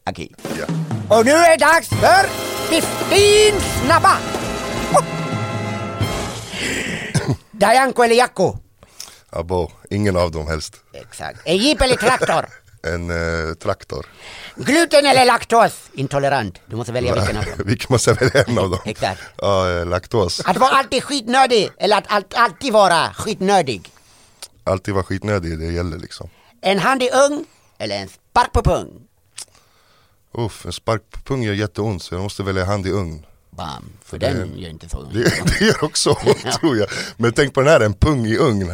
Aki. 0.06 0.36
Ja. 0.60 0.66
Och 1.18 1.26
nu 1.26 1.32
är 1.32 1.58
det 1.58 1.66
dags 1.66 1.90
för 1.90 2.30
15 2.70 3.62
snabba! 3.86 4.12
Dajanko 7.52 8.04
eller 8.04 8.16
Jacko? 8.16 8.58
Abo, 9.30 9.72
ingen 9.96 10.16
av 10.18 10.32
dem 10.32 10.48
helst. 10.48 10.76
Exakt. 10.94 11.40
En 11.46 11.58
jeep 11.58 11.82
eller 11.82 11.96
traktor? 11.96 12.46
En 12.86 13.10
eh, 13.10 13.54
traktor. 13.54 14.06
Gluten 14.56 15.06
eller 15.06 15.26
laktos? 15.26 15.90
Intolerant. 15.94 16.62
Du 16.66 16.76
måste 16.76 16.92
välja 16.92 17.14
vilken 17.14 17.38
av 17.38 17.44
dem. 17.46 17.54
Vilken 17.66 17.88
måste 17.90 18.10
jag 18.10 18.16
välja 18.20 18.44
en 18.44 18.58
av 18.58 18.70
dem? 18.70 18.80
Exakt. 18.86 19.22
Ja, 19.38 19.72
eh, 19.72 19.86
laktos. 19.86 20.40
Att 20.46 20.58
vara 20.58 20.70
alltid 20.72 21.04
skitnödig 21.04 21.70
eller 21.78 21.98
att 21.98 22.04
allt, 22.08 22.34
alltid 22.34 22.74
vara 22.74 23.14
skitnödig. 23.14 23.92
Alltid 24.64 24.94
vara 24.94 25.04
skitnödig, 25.04 25.60
det 25.60 25.72
gäller 25.72 25.98
liksom. 25.98 26.30
En 26.62 26.80
hand 26.80 27.04
i 27.04 27.10
ugn 27.10 27.46
eller 27.78 27.96
en 27.96 28.08
spark 28.10 28.52
på 28.52 28.64
pung? 28.64 29.02
Uff, 30.38 30.66
en 30.66 30.74
spark 30.74 31.02
på 31.12 31.20
pung 31.20 31.44
gör 31.44 31.54
jätteont 31.54 32.04
så 32.04 32.16
jag 32.16 32.22
måste 32.22 32.44
välja 32.44 32.66
hand 32.66 32.88
i 32.88 32.92
ugn. 32.92 33.26
Bam. 33.58 33.90
För 34.04 34.18
den 34.18 34.58
gör 34.58 34.70
inte 34.70 34.90
så. 34.90 35.04
Det, 35.04 35.24
det 35.60 35.66
gör 35.66 35.84
också 35.84 36.10
ont 36.26 36.52
tror 36.60 36.78
jag. 36.78 36.88
Men 37.18 37.34
tänk 37.34 37.54
på 37.54 37.62
den 37.62 37.70
här, 37.70 37.80
en 37.80 37.94
pung 37.94 38.26
i 38.26 38.38
ugn. 38.38 38.70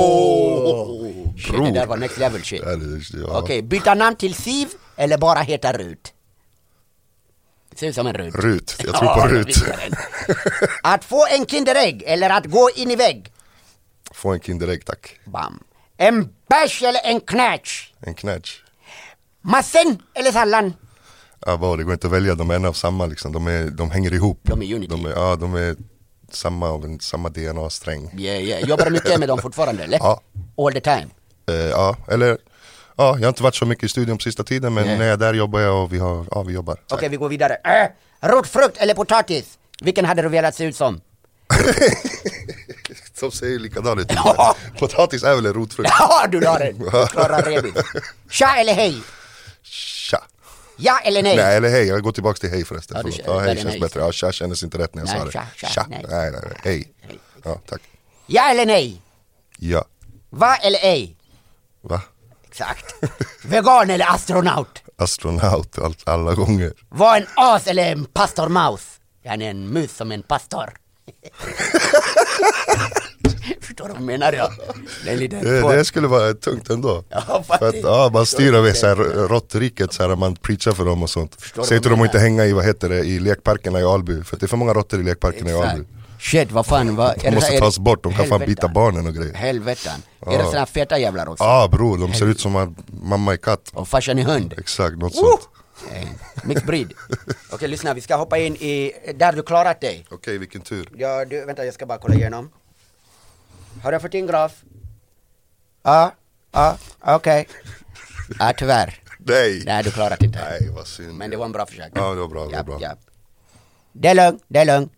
Oh! 0.00 1.10
Shit, 1.38 1.52
det 1.64 1.70
där 1.70 1.86
var 1.86 1.96
next 1.96 2.18
level 2.18 2.42
shit. 2.42 2.62
Ja, 2.64 2.76
det- 2.76 3.18
ja. 3.18 3.38
Okej, 3.38 3.62
byta 3.62 3.94
namn 3.94 4.16
till 4.16 4.34
Siv 4.34 4.68
eller 4.96 5.18
bara 5.18 5.40
heta 5.40 5.72
Rut? 5.72 6.12
Ser 7.76 7.86
ut 7.88 7.94
som 7.94 8.06
en 8.06 8.14
Rut. 8.14 8.34
Rut, 8.34 8.76
jag 8.84 8.94
tror 8.98 9.14
på 9.14 9.26
Rut. 9.28 9.64
Att 10.82 11.04
få 11.04 11.26
en 11.26 11.46
Kinderägg 11.46 12.02
eller 12.06 12.30
att 12.30 12.46
gå 12.46 12.70
in 12.76 12.90
i 12.90 12.96
vägg? 12.96 13.32
Få 14.14 14.32
en 14.32 14.40
Kinderägg 14.40 14.84
tack. 14.86 15.20
Bam. 15.24 15.62
En 15.96 16.28
bärs 16.48 16.82
eller 16.82 17.00
en 17.04 17.20
knätch? 17.20 17.90
En 18.00 18.14
knätch. 18.14 18.58
Massen 19.42 20.02
eller 20.14 20.32
sallad? 20.32 20.72
Ja, 21.46 21.56
vad, 21.56 21.78
det 21.78 21.84
går 21.84 21.92
inte 21.92 22.06
att 22.06 22.12
välja, 22.12 22.34
de 22.34 22.50
är 22.50 22.54
en 22.54 22.64
av 22.64 22.72
samma 22.72 23.06
liksom. 23.06 23.32
De, 23.32 23.46
är, 23.46 23.64
de 23.70 23.90
hänger 23.90 24.12
ihop. 24.14 24.40
De 24.42 24.62
är 24.62 24.74
unity. 24.74 24.90
De 24.90 25.06
är, 25.06 25.10
ja, 25.10 25.36
de 25.36 25.54
är 25.54 25.76
samma 26.30 26.68
av 26.68 26.84
en, 26.84 27.00
samma 27.00 27.28
DNA-sträng. 27.28 28.10
Yeah, 28.18 28.42
yeah. 28.42 28.68
Jobbar 28.68 28.84
du 28.84 28.90
mycket 28.90 29.18
med 29.18 29.28
dem 29.28 29.38
fortfarande 29.38 29.84
eller? 29.84 29.98
Ja. 30.02 30.20
All 30.56 30.72
the 30.72 30.80
time? 30.80 31.06
Eh, 31.48 31.54
ja, 31.54 31.96
eller 32.08 32.38
ja, 32.96 33.16
jag 33.18 33.22
har 33.22 33.28
inte 33.28 33.42
varit 33.42 33.54
så 33.54 33.66
mycket 33.66 33.84
i 33.84 33.88
studion 33.88 34.18
på 34.18 34.22
sista 34.22 34.44
tiden 34.44 34.74
men 34.74 34.86
Nej. 34.86 34.98
när 34.98 35.04
jag 35.04 35.12
är 35.12 35.16
där 35.16 35.34
jobbar 35.34 35.60
jag 35.60 35.82
och 35.82 35.92
vi, 35.92 35.98
har, 35.98 36.26
ja, 36.30 36.42
vi 36.42 36.52
jobbar. 36.52 36.76
Okej, 36.92 37.08
vi 37.08 37.16
går 37.16 37.28
vidare. 37.28 37.54
Äh, 37.54 38.28
rotfrukt 38.28 38.76
eller 38.76 38.94
potatis? 38.94 39.58
Vilken 39.80 40.04
hade 40.04 40.22
du 40.22 40.28
velat 40.28 40.54
se 40.54 40.64
ut 40.64 40.76
som? 40.76 41.00
De 43.20 43.30
ser 43.30 43.46
ju 43.46 43.58
likadana 43.58 44.00
ut. 44.00 44.12
Potatis 44.78 45.22
är 45.22 45.34
väl 45.34 45.46
en 45.46 45.54
rotfrukt? 45.54 45.90
Ja, 45.98 46.26
du 46.28 46.40
la 46.40 46.58
den! 46.58 46.90
Klara 47.08 47.40
rebis. 47.40 47.74
Tja 48.30 48.56
eller 48.56 48.74
hej? 48.74 49.02
Ja 50.80 50.98
eller 51.04 51.22
nej? 51.22 51.36
Nej 51.36 51.56
eller 51.56 51.68
hej, 51.68 51.86
jag 51.86 52.02
går 52.02 52.12
tillbaka 52.12 52.38
till 52.38 52.50
hej 52.50 52.64
förresten. 52.64 52.96
Ja, 52.96 53.02
Förlåt. 53.02 53.20
ja, 53.26 53.38
hej 53.38 53.56
känns 53.56 53.64
nej. 53.68 53.80
bättre. 53.80 54.00
Ja, 54.00 54.12
tja 54.12 54.32
kändes 54.32 54.62
inte 54.62 54.78
rätt 54.78 54.94
när 54.94 55.02
jag 55.02 55.08
Nej, 55.08 55.18
sa 55.18 55.24
det. 55.24 55.32
tja, 55.56 55.66
tja, 55.68 55.86
nej. 55.88 56.04
nej, 56.08 56.30
nej, 56.30 56.40
nej, 56.44 56.56
hej. 56.64 56.92
Ja, 57.44 57.60
tack. 57.68 57.80
Ja 58.26 58.50
eller 58.50 58.66
nej? 58.66 59.02
Ja. 59.58 59.84
Va 60.30 60.56
eller 60.56 60.78
ej? 60.82 61.16
Va? 61.82 62.00
Exakt. 62.48 62.94
Vegan 63.44 63.90
eller 63.90 64.14
astronaut? 64.14 64.82
Astronaut 64.98 65.78
all, 65.78 65.94
alla 66.04 66.34
gånger. 66.34 66.72
Var 66.88 67.16
en 67.16 67.26
as 67.36 67.66
eller 67.66 67.92
en 67.92 68.04
pastormaus? 68.04 68.86
Yani 69.22 69.44
en 69.44 69.68
mus 69.72 69.96
som 69.96 70.12
en 70.12 70.22
pastor. 70.22 70.72
Förstår 73.60 73.84
du 73.84 73.92
vad 73.92 74.00
jag 74.00 74.06
menar 74.06 74.32
jag? 74.32 74.50
Det 75.04 75.28
Det, 75.76 75.84
skulle 75.84 76.08
vara 76.08 76.34
tungt 76.34 76.70
ändå. 76.70 77.04
Ja, 77.08 77.44
För 77.58 77.68
att, 77.68 77.82
ja, 77.82 78.10
man 78.12 78.26
styr 78.26 78.54
över 78.54 78.72
så 78.72 78.86
här, 78.86 78.96
råttriket, 79.28 79.92
så 79.92 80.08
här, 80.08 80.16
man 80.16 80.36
preachar 80.36 80.72
för 80.72 80.84
dem 80.84 81.02
och 81.02 81.10
sånt. 81.10 81.40
Förstår 81.40 81.62
Säg 81.62 81.80
till 81.80 81.90
dem 81.90 82.00
att 82.00 82.06
inte 82.06 82.18
hänga 82.18 82.44
i, 82.44 82.52
vad 82.52 82.64
heter 82.64 82.88
det, 82.88 82.98
i 82.98 83.20
lekparkerna 83.20 83.80
i 83.80 83.84
Alby. 83.84 84.22
För 84.22 84.36
att 84.36 84.40
det 84.40 84.46
är 84.46 84.48
för 84.48 84.56
många 84.56 84.72
råttor 84.74 85.00
i 85.00 85.02
lekparkerna 85.02 85.50
i 85.50 85.54
Alby. 85.54 85.84
Shit, 86.20 86.52
vad 86.52 86.66
fan 86.66 86.96
vad... 86.96 87.18
De 87.22 87.30
måste 87.30 87.58
tas 87.58 87.78
bort, 87.78 88.02
de 88.02 88.12
kan 88.14 88.26
fan 88.26 88.40
bita 88.40 88.46
Helvetan. 88.46 88.72
barnen 88.72 89.06
och 89.06 89.14
grejer. 89.14 89.34
Helvetan. 89.34 90.02
Är 90.26 90.38
det 90.38 90.44
sådana 90.44 90.66
feta 90.66 90.98
jävlar 90.98 91.28
också? 91.28 91.44
Ja 91.44 91.62
ah, 91.62 91.68
bror, 91.68 91.98
de 91.98 92.14
ser 92.14 92.26
ut 92.26 92.40
som 92.40 92.56
att 92.56 92.68
mamma 92.86 93.32
är 93.32 93.36
katt. 93.36 93.70
Och 93.74 93.88
farsan 93.88 94.18
är 94.18 94.22
hund? 94.22 94.54
Exakt, 94.58 94.96
något 94.96 95.14
Woo! 95.14 95.20
sånt. 95.20 95.48
Eh, 95.92 96.08
Mixed 96.44 96.66
breed. 96.66 96.92
Okej, 97.50 97.68
lyssna, 97.68 97.94
vi 97.94 98.00
ska 98.00 98.16
hoppa 98.16 98.38
in 98.38 98.56
i... 98.56 98.92
Där 99.14 99.32
du 99.32 99.42
klarat 99.42 99.80
dig. 99.80 100.06
Okej, 100.10 100.38
vilken 100.38 100.60
tur. 100.60 100.88
Ja, 100.96 101.24
du, 101.24 101.44
vänta, 101.44 101.64
jag 101.64 101.74
ska 101.74 101.86
bara 101.86 101.98
kolla 101.98 102.14
igenom. 102.14 102.50
Har 103.82 103.92
jag 103.92 104.02
fått 104.02 104.14
in 104.14 104.26
graf? 104.26 104.52
Ja, 105.82 106.14
ja, 106.52 106.78
okej. 107.00 107.48
Ja, 108.38 108.52
tyvärr. 108.56 108.94
Nej! 109.18 109.62
Nej, 109.66 109.82
du 109.84 109.90
klarat 109.90 110.22
inte. 110.22 110.38
Nej, 110.50 110.68
vad 110.76 110.86
synd. 110.86 111.14
Men 111.14 111.30
det 111.30 111.36
var 111.36 111.44
en 111.44 111.52
bra 111.52 111.66
försök. 111.66 111.92
Ja, 111.94 112.10
det 112.14 112.20
var 112.20 112.28
bra, 112.28 112.46
det 112.46 112.56
var 112.56 112.62
bra. 112.64 112.80
japp. 112.80 112.98
Det 113.92 114.08
är 114.08 114.14
lugnt, 114.14 114.42
det 114.48 114.58
är 114.58 114.64
lugnt. 114.64 114.92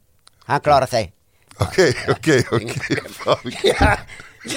Han 0.44 0.60
klarar 0.60 0.86
sig. 0.86 1.12
Okej, 1.58 1.96
okej, 2.08 2.44
okej. 2.50 2.98
Ja, 3.80 3.98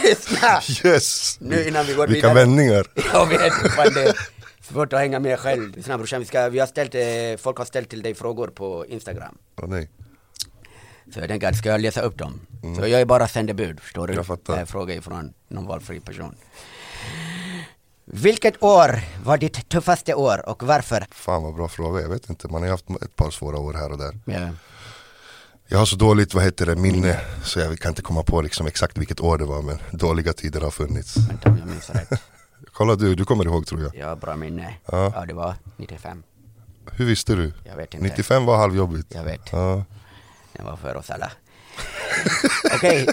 lyssna! 0.03 0.61
Yes! 0.89 1.37
Nu 1.39 1.67
innan 1.67 1.85
vi 1.85 1.93
går 1.93 2.07
Vilka 2.07 2.27
vidare. 2.27 2.45
vändningar. 2.45 2.85
Jag 3.13 3.25
vet, 3.25 3.53
fan 3.53 3.93
det 3.93 4.03
är 4.03 4.15
svårt 4.61 4.93
att 4.93 4.99
hänga 4.99 5.19
med 5.19 5.39
själv. 5.39 5.75
Lyssna 5.75 5.97
brorsan, 5.97 6.19
vi, 6.19 6.25
ska, 6.25 6.49
vi 6.49 6.59
har 6.59 6.67
ställt, 6.67 6.95
eh, 6.95 7.01
folk 7.43 7.57
har 7.57 7.65
ställt 7.65 7.89
till 7.89 8.01
dig 8.01 8.15
frågor 8.15 8.47
på 8.47 8.85
Instagram. 8.85 9.37
Åh 9.61 9.69
nej. 9.69 9.89
Så 11.13 11.19
jag 11.19 11.27
tänker 11.27 11.47
att 11.47 11.55
ska 11.57 11.69
jag 11.69 11.81
läsa 11.81 12.01
upp 12.01 12.17
dem? 12.17 12.39
Så 12.75 12.87
jag 12.87 13.01
är 13.01 13.05
bara 13.05 13.27
sändebud, 13.27 13.79
förstår 13.79 14.07
du? 14.07 14.13
Mm. 14.13 14.19
Jag 14.19 14.25
fattar. 14.25 14.57
Jag 14.59 14.69
frågar 14.69 14.95
ifrån 14.95 15.33
någon 15.47 15.65
valfri 15.65 15.99
person. 15.99 16.35
Vilket 18.05 18.63
år 18.63 18.99
var 19.23 19.37
ditt 19.37 19.69
tuffaste 19.69 20.13
år 20.13 20.49
och 20.49 20.63
varför? 20.63 21.05
Fan 21.11 21.43
vad 21.43 21.55
bra 21.55 21.67
fråga, 21.67 22.01
jag 22.01 22.09
vet 22.09 22.29
inte. 22.29 22.47
Man 22.47 22.61
har 22.61 22.69
haft 22.69 22.89
ett 22.89 23.15
par 23.15 23.31
svåra 23.31 23.57
år 23.59 23.73
här 23.73 23.91
och 23.91 23.97
där. 23.97 24.19
Ja. 24.25 24.49
Jag 25.67 25.77
har 25.77 25.85
så 25.85 25.95
dåligt, 25.95 26.33
vad 26.33 26.43
heter 26.43 26.65
det, 26.65 26.75
minne. 26.75 27.19
Så 27.43 27.59
jag 27.59 27.79
kan 27.79 27.89
inte 27.89 28.01
komma 28.01 28.23
på 28.23 28.41
liksom 28.41 28.67
exakt 28.67 28.97
vilket 28.97 29.19
år 29.19 29.37
det 29.37 29.45
var. 29.45 29.61
Men 29.61 29.77
dåliga 29.91 30.33
tider 30.33 30.61
har 30.61 30.71
funnits. 30.71 31.17
Vänta 31.17 31.49
om 31.49 31.57
jag 31.57 31.67
minns 31.67 31.89
rätt. 31.89 32.09
Kolla 32.73 32.95
du, 32.95 33.15
du 33.15 33.25
kommer 33.25 33.45
ihåg 33.45 33.67
tror 33.67 33.81
jag. 33.81 33.95
Jag 33.95 34.07
har 34.07 34.15
bra 34.15 34.35
minne. 34.35 34.73
Ja. 34.85 35.11
Ja, 35.15 35.25
det 35.25 35.33
var 35.33 35.55
95. 35.77 36.23
Hur 36.91 37.05
visste 37.05 37.35
du? 37.35 37.53
Jag 37.63 37.75
vet 37.75 37.93
inte. 37.93 38.03
95 38.07 38.45
var 38.45 38.57
halvjobbigt. 38.57 39.07
Jag 39.15 39.23
vet. 39.23 39.41
Ja. 39.51 39.83
Det 40.57 40.63
var 40.63 40.75
för 40.77 40.95
oss 40.97 41.09
alla. 41.09 41.31
Okej. 42.75 43.07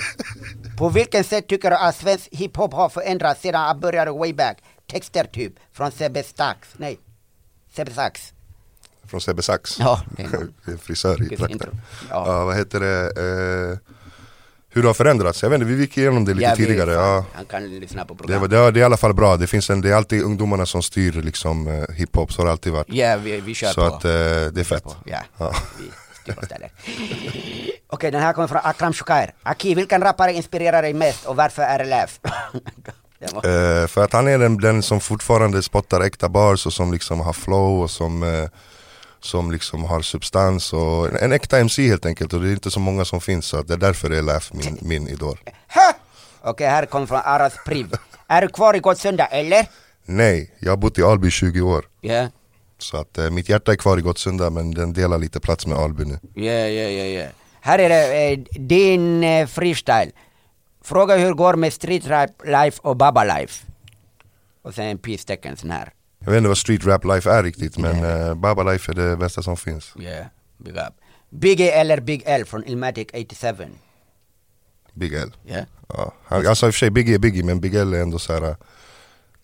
På 0.78 0.88
vilken 0.88 1.24
sätt 1.24 1.48
tycker 1.48 1.70
du 1.70 1.76
att 1.76 1.96
svensk 1.96 2.28
hiphop 2.32 2.72
har 2.72 2.88
förändrats 2.88 3.40
sedan 3.40 3.66
jag 3.66 3.78
började 3.78 4.10
way 4.10 4.32
back? 4.32 4.58
Texter 4.90 5.24
typ, 5.24 5.52
från 5.72 5.90
Sebbe 5.92 6.22
Stax. 6.22 6.68
Nej, 6.76 6.98
Sebbe 7.76 7.92
Sax. 7.92 8.32
Från 9.10 9.20
Sebbe 9.20 9.42
Sax. 9.42 9.78
Ja, 9.78 10.02
det 10.16 10.22
är. 10.22 10.28
Det 10.64 10.72
en 10.72 10.78
frisör 10.78 11.14
i 11.16 11.20
Vilket 11.20 11.38
trakten. 11.38 11.80
Ja. 12.10 12.24
Ja. 12.26 12.44
vad 12.44 12.56
heter 12.56 12.80
det? 12.80 13.02
Eh, 13.72 13.78
hur 14.74 14.82
det 14.82 14.88
har 14.88 14.94
förändrats? 14.94 15.42
Jag 15.42 15.50
vet 15.50 15.60
inte, 15.60 15.72
vi 15.72 15.80
gick 15.80 15.98
igenom 15.98 16.24
det 16.24 16.34
lite 16.34 16.44
Ja, 16.50 16.56
tidigare. 16.56 16.92
Ja. 16.92 17.24
Han 17.34 17.44
kan 17.44 17.78
lyssna 17.80 18.04
på 18.04 18.14
Det, 18.14 18.18
program. 18.18 18.40
var, 18.40 18.48
det, 18.48 18.70
det 18.70 18.78
är 18.78 18.82
i 18.82 18.84
alla 18.84 18.96
fall 18.96 19.14
bra, 19.14 19.36
det, 19.36 19.46
finns 19.46 19.70
en, 19.70 19.80
det 19.80 19.90
är 19.90 19.94
alltid 19.94 20.22
ungdomarna 20.22 20.66
som 20.66 20.82
styr 20.82 21.12
liksom, 21.12 21.66
eh, 21.68 21.94
hiphop, 21.94 22.32
så 22.32 22.40
har 22.40 22.46
det 22.46 22.52
alltid 22.52 22.72
varit. 22.72 22.86
Ja, 22.88 23.16
vi, 23.16 23.40
vi 23.40 23.54
kör 23.54 23.68
Så 23.68 23.88
på. 23.88 23.94
att 23.96 24.04
eh, 24.04 24.10
det 24.10 24.60
är 24.60 24.64
fett. 24.64 24.84
Ja, 25.04 25.18
Ja. 25.38 25.54
Vi 26.24 26.32
styr 26.32 26.38
och 26.38 26.44
ställer. 26.44 26.70
Okej, 27.88 28.10
den 28.10 28.22
här 28.22 28.32
kommer 28.32 28.48
från 28.48 28.60
Akram 28.64 28.92
Shukair. 28.92 29.34
Aki, 29.42 29.74
vilken 29.74 30.00
rappare 30.02 30.32
inspirerar 30.32 30.82
dig 30.82 30.94
mest 30.94 31.26
och 31.26 31.36
varför 31.36 31.62
RLF? 31.62 32.20
Den 33.18 33.28
var- 33.34 33.46
Eh, 33.82 33.86
för 33.86 34.04
att 34.04 34.12
han 34.12 34.28
är 34.28 34.38
den, 34.38 34.58
den 34.58 34.82
som 34.82 35.00
fortfarande 35.00 35.62
spottar 35.62 36.00
äkta 36.00 36.28
bars 36.28 36.66
och 36.66 36.72
som 36.72 36.92
liksom 36.92 37.20
har 37.20 37.32
flow 37.32 37.82
och 37.82 37.90
som, 37.90 38.22
eh, 38.22 38.48
som 39.20 39.50
liksom 39.52 39.84
har 39.84 40.02
substans 40.02 40.72
och 40.72 41.08
en, 41.08 41.16
en 41.16 41.32
äkta 41.32 41.58
MC 41.58 41.88
helt 41.88 42.06
enkelt 42.06 42.32
och 42.32 42.40
det 42.40 42.48
är 42.48 42.52
inte 42.52 42.70
så 42.70 42.80
många 42.80 43.04
som 43.04 43.20
finns 43.20 43.46
så 43.46 43.62
det 43.62 43.72
är 43.72 43.78
därför 43.78 44.08
det 44.08 44.18
är 44.18 44.22
LF 44.22 44.52
min, 44.52 44.78
min 44.80 45.08
idol. 45.08 45.38
Okej, 46.44 46.66
här 46.68 46.86
kommer 46.86 47.06
från 47.06 47.20
Aras 47.24 47.52
Priv. 47.66 47.94
Är 48.28 48.42
du 48.42 48.48
kvar 48.48 48.74
i 48.76 48.78
Gottsunda 48.78 49.26
eller? 49.26 49.66
Nej, 50.04 50.54
jag 50.58 50.72
har 50.72 50.76
bott 50.76 50.98
i 50.98 51.02
Alby 51.02 51.28
i 51.28 51.30
20 51.30 51.60
år. 51.60 51.84
Ja, 52.00 52.28
Så 52.82 52.96
att 52.96 53.18
eh, 53.18 53.30
mitt 53.30 53.48
hjärta 53.48 53.72
är 53.72 53.76
kvar 53.76 53.98
i 53.98 54.00
Gottsunda 54.00 54.50
men 54.50 54.70
den 54.70 54.92
delar 54.92 55.18
lite 55.18 55.40
plats 55.40 55.66
med 55.66 55.78
Alby 55.78 56.04
nu. 56.04 56.18
ja, 56.34 56.52
ja, 56.52 56.88
ja, 56.90 57.04
ja. 57.04 57.26
Här 57.60 57.78
är 57.78 57.88
det 57.88 58.32
eh, 58.32 58.38
din 58.60 59.24
eh, 59.24 59.46
freestyle. 59.46 60.12
Fråga 60.84 61.16
hur 61.16 61.26
det 61.26 61.34
går 61.34 61.54
med 61.56 61.72
Street 61.72 62.06
Rap 62.06 62.30
Life 62.44 62.80
och 62.82 62.96
Baba 62.96 63.24
Life. 63.24 63.66
Och 64.62 64.74
sen 64.74 64.84
en 64.86 64.98
peace-tecken 64.98 65.56
sån 65.56 65.70
här. 65.70 65.92
Jag 66.18 66.30
vet 66.30 66.38
inte 66.38 66.48
vad 66.48 66.58
street 66.58 66.84
rap 66.86 67.04
life 67.04 67.30
är 67.30 67.42
riktigt 67.42 67.78
men 67.78 68.04
eh, 68.04 68.34
Baba 68.34 68.62
Life 68.62 68.92
är 68.92 68.94
det 68.94 69.16
bästa 69.16 69.42
som 69.42 69.56
finns. 69.56 69.92
Yeah, 70.00 70.26
big 70.58 70.74
up. 70.76 70.94
Biggie 71.30 71.72
eller 71.72 72.00
Big 72.00 72.22
L 72.26 72.44
från 72.44 72.64
Ilmatic 72.64 73.08
87. 73.14 73.66
Big 74.92 75.14
L. 75.14 75.32
Ja, 75.46 75.64
Ja. 75.88 76.12
Han, 76.24 76.46
alltså 76.46 76.66
i 76.66 76.70
och 76.70 76.74
för 76.74 76.78
sig 76.78 76.90
Biggie 76.90 77.14
är 77.14 77.18
Biggie 77.18 77.44
men 77.44 77.60
Big 77.60 77.74
L 77.74 77.94
är 77.94 78.02
ändå 78.02 78.18
så 78.18 78.32
här. 78.32 78.42
eh, 78.42 78.54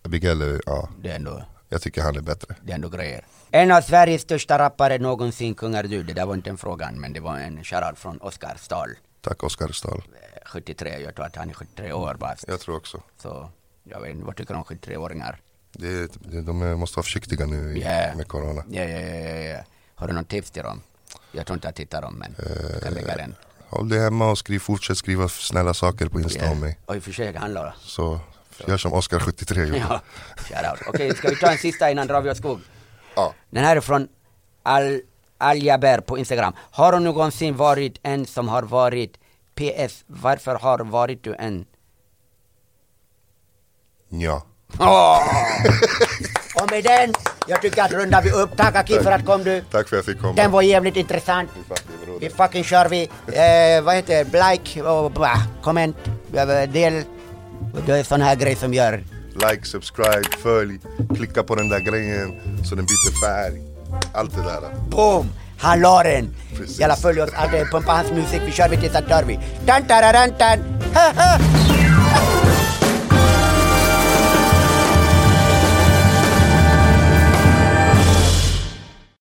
Big 0.08 0.24
L 0.24 0.42
är, 0.42 0.60
ja, 0.66 0.88
det 1.02 1.10
är 1.10 1.16
ändå, 1.16 1.42
jag 1.68 1.82
tycker 1.82 2.02
han 2.02 2.16
är 2.16 2.20
bättre. 2.20 2.54
det 2.62 2.70
är 2.72 2.74
ändå 2.74 2.88
grejer. 2.88 3.26
En 3.50 3.72
av 3.72 3.80
Sveriges 3.80 4.22
största 4.22 4.58
rappare 4.58 4.98
någonsin, 4.98 5.54
kungar 5.54 5.82
du. 5.82 6.02
Det 6.02 6.12
där 6.12 6.26
var 6.26 6.34
inte 6.34 6.50
en 6.50 6.58
fråga, 6.58 6.90
men 6.92 7.12
det 7.12 7.20
var 7.20 7.38
en 7.38 7.64
shoutout 7.64 7.98
från 7.98 8.18
Oskar 8.18 8.56
Stahl. 8.58 8.90
Tack 9.20 9.42
Oskar 9.42 9.68
Stahl. 9.68 9.98
Eh, 9.98 10.40
73, 10.46 10.98
jag 10.98 11.14
tror 11.14 11.26
att 11.26 11.36
han 11.36 11.50
är 11.50 11.54
73 11.54 11.92
år 11.92 12.14
bast. 12.14 12.44
Jag 12.48 12.60
tror 12.60 12.76
också. 12.76 13.02
Så, 13.22 13.50
jag 13.84 14.00
vet 14.00 14.10
inte, 14.10 14.26
vad 14.26 14.36
tycker 14.36 14.54
du 14.54 14.58
om 14.58 14.64
73-åringar? 14.64 15.40
Det, 15.72 16.12
det, 16.30 16.42
de 16.42 16.58
måste 16.78 16.96
vara 16.96 17.02
försiktiga 17.04 17.46
nu 17.46 17.76
i, 17.78 17.82
Ja. 17.82 18.14
med 18.16 18.28
corona. 18.28 18.64
Ja, 18.70 18.82
ja, 18.84 19.00
ja. 19.00 19.64
Har 19.94 20.06
du 20.08 20.12
någon 20.12 20.24
tips 20.24 20.50
till 20.50 20.62
dem? 20.62 20.80
Jag 21.32 21.46
tror 21.46 21.54
inte 21.56 21.66
jag 21.68 21.74
tittar 21.74 22.02
dem, 22.02 22.14
men 22.14 22.34
jag 22.72 22.82
kan 22.82 22.94
lägga 22.94 23.16
den. 23.16 23.34
håll 23.68 23.88
dig 23.88 24.00
hemma 24.00 24.30
och 24.30 24.38
skriv, 24.38 24.58
fortsätt 24.58 24.98
skriva 24.98 25.28
snälla 25.28 25.74
saker 25.74 26.08
på 26.08 26.20
Insta 26.20 26.50
om 26.50 26.60
mig. 26.60 26.78
Och 26.86 27.02
försök 27.02 27.36
handla 27.36 27.62
då. 27.64 27.72
Så 27.80 28.20
gör 28.66 28.76
som 28.76 28.94
Oscar73 28.94 29.64
gjorde. 29.64 29.78
Ja, 29.78 30.00
shoutout. 30.36 30.88
Okej, 30.88 31.16
ska 31.16 31.28
vi 31.28 31.36
ta 31.36 31.50
en 31.50 31.58
sista 31.58 31.90
innan 31.90 32.06
drar 32.06 32.20
vi 32.20 32.30
åt 32.30 32.36
skog? 32.36 32.60
Ja. 33.14 33.34
Den 33.50 33.64
här 33.64 33.76
är 33.76 33.80
från 33.80 34.08
Al 34.62 35.00
Aljaber 35.38 36.00
på 36.00 36.18
Instagram. 36.18 36.52
Har 36.70 36.92
du 36.92 36.98
någonsin 36.98 37.56
varit 37.56 38.00
en 38.02 38.26
som 38.26 38.48
har 38.48 38.62
varit 38.62 39.16
PS, 39.54 40.04
varför 40.06 40.54
har 40.54 40.78
varit 40.78 41.24
du 41.24 41.34
en? 41.34 41.66
Ja. 44.08 44.42
Åh! 44.80 45.22
Och 46.62 46.70
med 46.70 46.84
den, 46.84 47.14
jag 47.46 47.62
tycker 47.62 47.82
att 47.82 47.92
rundar 47.92 48.22
vi 48.22 48.30
upp. 48.30 48.56
Tack 48.56 48.76
Aki 48.76 49.00
för 49.00 49.12
att 49.12 49.26
kom 49.26 49.44
du. 49.44 49.60
Tack 49.70 49.88
för 49.88 49.96
att 49.96 50.06
jag 50.06 50.14
fick 50.14 50.20
komma. 50.20 50.34
Den 50.34 50.50
var 50.50 50.62
jävligt 50.62 50.96
intressant. 50.96 51.50
Vi 52.20 52.30
fucking 52.30 52.64
kör 52.64 52.88
vi. 52.88 53.02
Eh, 53.26 53.82
vad 53.82 53.94
heter 53.94 54.24
det? 54.24 54.50
Like 54.50 54.82
och 54.82 55.10
bah, 55.12 55.42
comment, 55.62 55.96
eh, 56.34 56.68
del. 57.74 57.82
Det 57.86 57.98
är 57.98 58.04
sån 58.04 58.20
här 58.20 58.36
grej 58.36 58.54
som 58.54 58.74
gör. 58.74 59.04
Like, 59.34 59.66
subscribe, 59.66 60.28
följ, 60.42 60.78
klicka 61.16 61.42
på 61.42 61.54
den 61.54 61.68
där 61.68 61.80
grejen 61.80 62.40
så 62.64 62.74
den 62.74 62.84
byter 62.84 63.20
färg. 63.20 63.62
Allt 64.12 64.34
det 64.34 64.42
där. 64.42 64.60
Boom! 64.90 65.28
Han 65.58 65.80
la 65.80 66.02
den. 66.02 66.34
Jalla 66.78 66.96
följ 66.96 67.22
oss, 67.22 67.30
pumpa 67.70 67.92
hans 67.92 68.10
musik. 68.10 68.42
Vi 68.46 68.52
kör 68.52 68.68
vi 68.68 68.76
tills 68.76 68.94
att 68.94 69.08
dör 69.08 69.24
vi. 69.26 69.38
Tan, 69.66 69.82
tararan, 69.86 70.30
tan. 70.38 70.58
Ha, 70.94 71.12
ha. 71.16 72.47